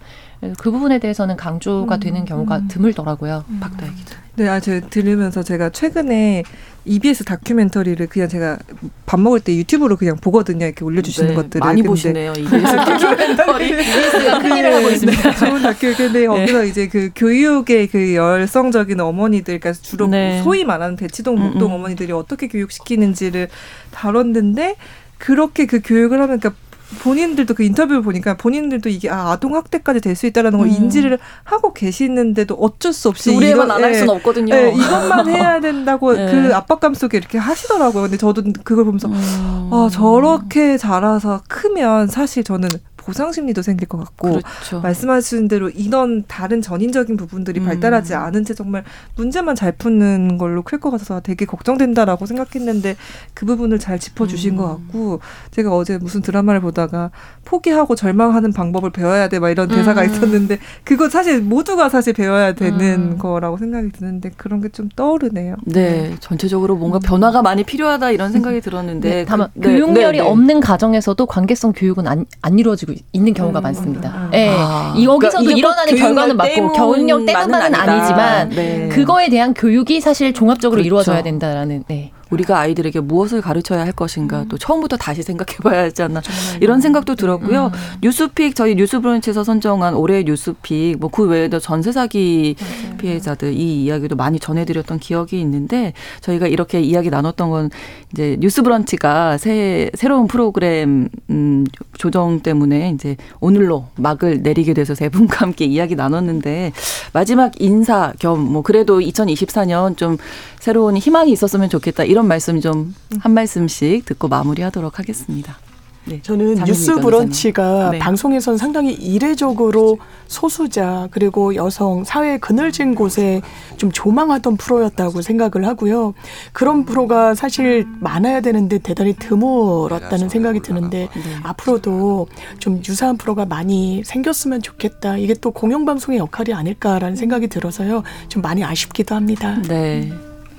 [0.60, 2.00] 그 부분에 대해서는 강조가 음.
[2.00, 2.68] 되는 경우가 음.
[2.68, 3.44] 드물더라고요.
[3.50, 3.60] 음.
[3.60, 4.18] 박다혜 기자.
[4.36, 6.44] 네, 아, 제가 들으면서 제가 최근에
[6.86, 8.60] EBS 다큐멘터리를 그냥 제가
[9.08, 10.68] 밥 먹을 때 유튜브로 그냥 보거든요.
[10.68, 11.60] 이렇게 올려주시는 네, 것들을.
[11.62, 12.34] 많이 보시네요.
[12.38, 13.70] EBS 다큐멘터리.
[13.70, 15.36] EBS가 큰 일을 하고 있습니다.
[15.36, 15.96] 좋은 다큐.
[15.96, 16.28] 근데 네.
[16.28, 20.44] 거기서 이제 그 교육의 그 열성적인 어머니들, 그러니까 주로 네.
[20.44, 21.76] 소위 말하는 대치동, 목동 음, 음.
[21.80, 23.48] 어머니들이 어떻게 교육시키는지를
[23.90, 24.76] 다뤘는데
[25.24, 26.52] 그렇게 그 교육을 하면 그러니까
[27.00, 30.74] 본인들도 그 인터뷰를 보니까 본인들도 이게 아, 아동 학대까지 될 수 있다라는 걸 음.
[30.74, 34.54] 인지를 하고 계시는데도 어쩔 수 없이 우리만 안 할 수는 없거든요.
[34.54, 36.30] 네, 이것만 해야 된다고 네.
[36.30, 38.04] 그 압박감 속에 이렇게 하시더라고요.
[38.04, 39.70] 근데 저도 그걸 보면서 음.
[39.72, 42.68] 아 저렇게 자라서 크면 사실 저는
[43.06, 44.80] 보상 심리도 생길 것 같고 그렇죠.
[44.82, 47.66] 말씀하신 대로 이런 다른 전인적인 부분들이 음.
[47.66, 48.84] 발달하지 않은 채 정말
[49.16, 52.96] 문제만 잘 푸는 걸로 클 것 같아서 되게 걱정된다라고 생각했는데
[53.34, 54.58] 그 부분을 잘 짚어주신 음.
[54.58, 55.20] 것 같고
[55.52, 57.12] 제가 어제 무슨 드라마를 보다가
[57.46, 60.06] 포기하고 절망하는 방법을 배워야 돼 막 이런 대사가 음.
[60.10, 62.80] 있었는데 그거 사실 모두가 사실 배워야 되는
[63.14, 63.18] 음.
[63.18, 65.56] 거라고 생각이 드는데 그런 게 좀 떠오르네요.
[65.66, 70.30] 네, 전체적으로 뭔가 변화가 많이 필요하다 이런 생각이 들었는데 네, 다만 그, 교육열이 네, 네.
[70.30, 74.10] 없는 가정에서도 관계성 교육은 안, 안 이루어지고 있는 경우가 음, 많습니다.
[74.10, 74.30] 음.
[74.32, 74.50] 네.
[74.50, 74.94] 아.
[74.96, 78.90] 여기서도 그러니까 일어나는 결과는 맞고 겨울령 때문만은 아니지만 네.
[78.90, 80.86] 그거에 대한 교육이 사실 종합적으로 그렇죠.
[80.88, 81.84] 이루어져야 된다라는.
[81.88, 82.12] 네.
[82.30, 84.48] 우리가 아이들에게 무엇을 가르쳐야 할 것인가 음.
[84.50, 86.20] 또 처음부터 다시 생각해봐야 하지 않나
[86.62, 87.68] 이런 생각도 들었고요.
[87.68, 88.00] 음.
[88.02, 92.56] 뉴스픽 저희 뉴스브런치에서 선정한 올해 뉴스픽 뭐 그 외에도 전세 사기
[92.98, 97.70] 피해자들 이 이야기도 많이 전해드렸던 기억이 있는데 저희가 이렇게 이야기 나눴던 건
[98.14, 101.66] 이제 뉴스브런치가 새 새로운 프로그램 음,
[101.98, 106.72] 조정 때문에 이제 오늘로 막을 내리게 돼서 세 분과 함께 이야기 나눴는데
[107.14, 110.18] 마지막 인사 겸 뭐 그래도 2024년 좀
[110.60, 115.58] 새로운 희망이 있었으면 좋겠다 이런 말씀 좀 한 말씀씩 듣고 마무리하도록 하겠습니다.
[116.06, 116.22] 네.
[116.22, 118.00] 저는 뉴스 브런치가 네.
[118.00, 119.98] 방송에선 상당히 이례적으로
[120.28, 123.42] 소수자 그리고 여성 사회 그늘진 곳에
[123.78, 126.14] 좀 조망하던 프로였다고 생각을 하고요.
[126.52, 131.22] 그런 프로가 사실 많아야 되는데 대단히 드물었다는 생각이 드는데 네.
[131.44, 132.28] 앞으로도
[132.60, 135.18] 좀 유사한 프로가 많이 생겼으면 좋겠다.
[135.18, 138.04] 이게 또 공영방송의 역할이 아닐까라는 생각이 들어서요.
[138.28, 139.62] 좀 많이 아쉽기도 합니다.
[139.68, 140.12] 네.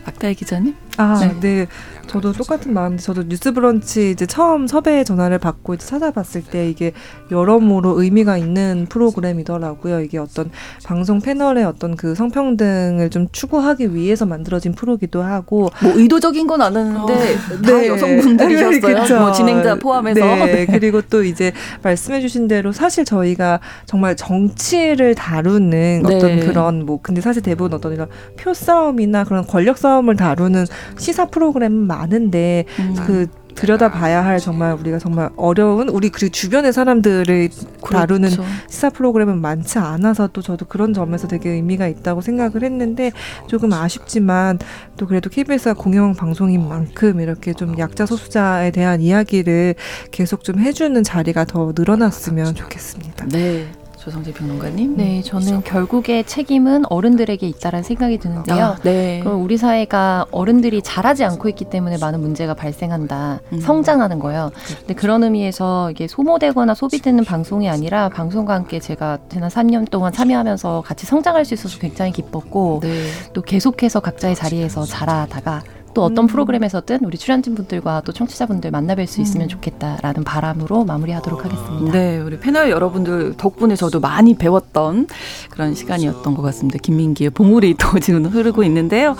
[0.04, 0.74] 박다혜 기자님?
[0.96, 1.40] 아, 네.
[1.40, 1.66] 네.
[2.06, 6.92] 저도 똑같은 마음인데 저도 뉴스브런치 이제 처음 섭외 전화를 받고 이제 찾아봤을 때 이게
[7.30, 10.00] 여러모로 의미가 있는 프로그램이더라고요.
[10.00, 10.50] 이게 어떤
[10.84, 16.98] 방송 패널의 어떤 그 성평등을 좀 추구하기 위해서 만들어진 프로기도 하고 뭐 의도적인 건 아는데
[16.98, 17.88] 어, 다 네.
[17.88, 19.20] 여성분들이셨어요.
[19.20, 20.20] 뭐 진행자 포함해서.
[20.20, 20.46] 네.
[20.46, 20.66] 네.
[20.66, 26.16] 그리고 또 이제 말씀해주신 대로 사실 저희가 정말 정치를 다루는 네.
[26.16, 30.66] 어떤 그런 뭐 근데 사실 대부분 어떤 이런 표 싸움이나 그런 권력 싸움을 다루는
[30.96, 32.94] 시사 프로그램은 많은데 음.
[33.06, 37.48] 그 들여다봐야 할 정말 우리가 정말 어려운 우리 그 주변의 사람들을
[37.80, 37.88] 그렇죠.
[37.88, 38.30] 다루는
[38.68, 43.12] 시사 프로그램은 많지 않아서 또 저도 그런 점에서 되게 의미가 있다고 생각을 했는데
[43.46, 44.58] 조금 아쉽지만
[44.96, 49.76] 또 그래도 KBS가 공영 방송인 만큼 이렇게 좀 약자 소수자에 대한 이야기를
[50.10, 53.26] 계속 좀 해주는 자리가 더 늘어났으면 좋겠습니다.
[53.28, 53.66] 네.
[54.04, 54.98] 조성재 평론가님.
[54.98, 58.64] 네, 저는 결국에 책임은 어른들에게 있다라는 생각이 드는데요.
[58.64, 59.20] 아, 네.
[59.22, 63.40] 그럼 우리 사회가 어른들이 잘하지 않고 있기 때문에 많은 문제가 발생한다.
[63.54, 63.60] 음.
[63.60, 64.52] 성장하는 거예요.
[64.80, 70.82] 근데 그런 의미에서 이게 소모되거나 소비되는 방송이 아니라 방송과 함께 제가 지난 3년 동안 참여하면서
[70.84, 73.06] 같이 성장할 수 있어서 굉장히 기뻤고 네.
[73.32, 75.62] 또 계속해서 각자의 자리에서 자라다가
[75.94, 76.26] 또 어떤 음.
[76.26, 79.48] 프로그램에서든 우리 출연진 분들과 또 청취자분들 만나뵐 수 있으면 음.
[79.48, 81.92] 좋겠다라는 바람으로 마무리하도록 하겠습니다.
[81.92, 85.06] 네, 우리 패널 여러분들 덕분에 저도 많이 배웠던
[85.50, 86.78] 그런 시간이었던 것 같습니다.
[86.78, 89.16] 김민기의 봉우리 또 지금 흐르고 있는데요.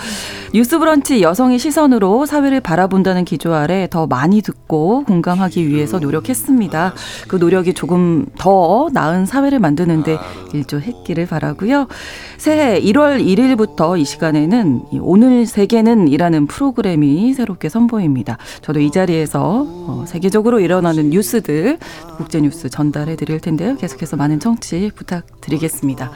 [0.52, 6.94] 뉴스브런치 여성의 시선으로 사회를 바라본다는 기조 아래 더 많이 듣고 공감하기 위해서 노력했습니다.
[7.28, 10.18] 그 노력이 조금 더 나은 사회를 만드는데
[10.52, 11.88] 일조했기를 바라고요.
[12.36, 18.38] 새해 1월 1일부터 이 시간에는 오늘 세계는 이라는 프로 프로그램이 새롭게 선보입니다.
[18.62, 21.78] 저도 이 자리에서 어, 세계적으로 일어나는 뉴스들
[22.16, 23.76] 국제 뉴스 전달해 드릴 텐데요.
[23.76, 26.10] 계속해서 많은 청취 부탁드리겠습니다.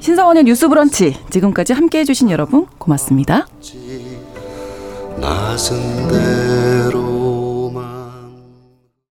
[0.00, 3.46] 신성원의 뉴스 브런치 지금까지 함께 해 주신 여러분 고맙습니다.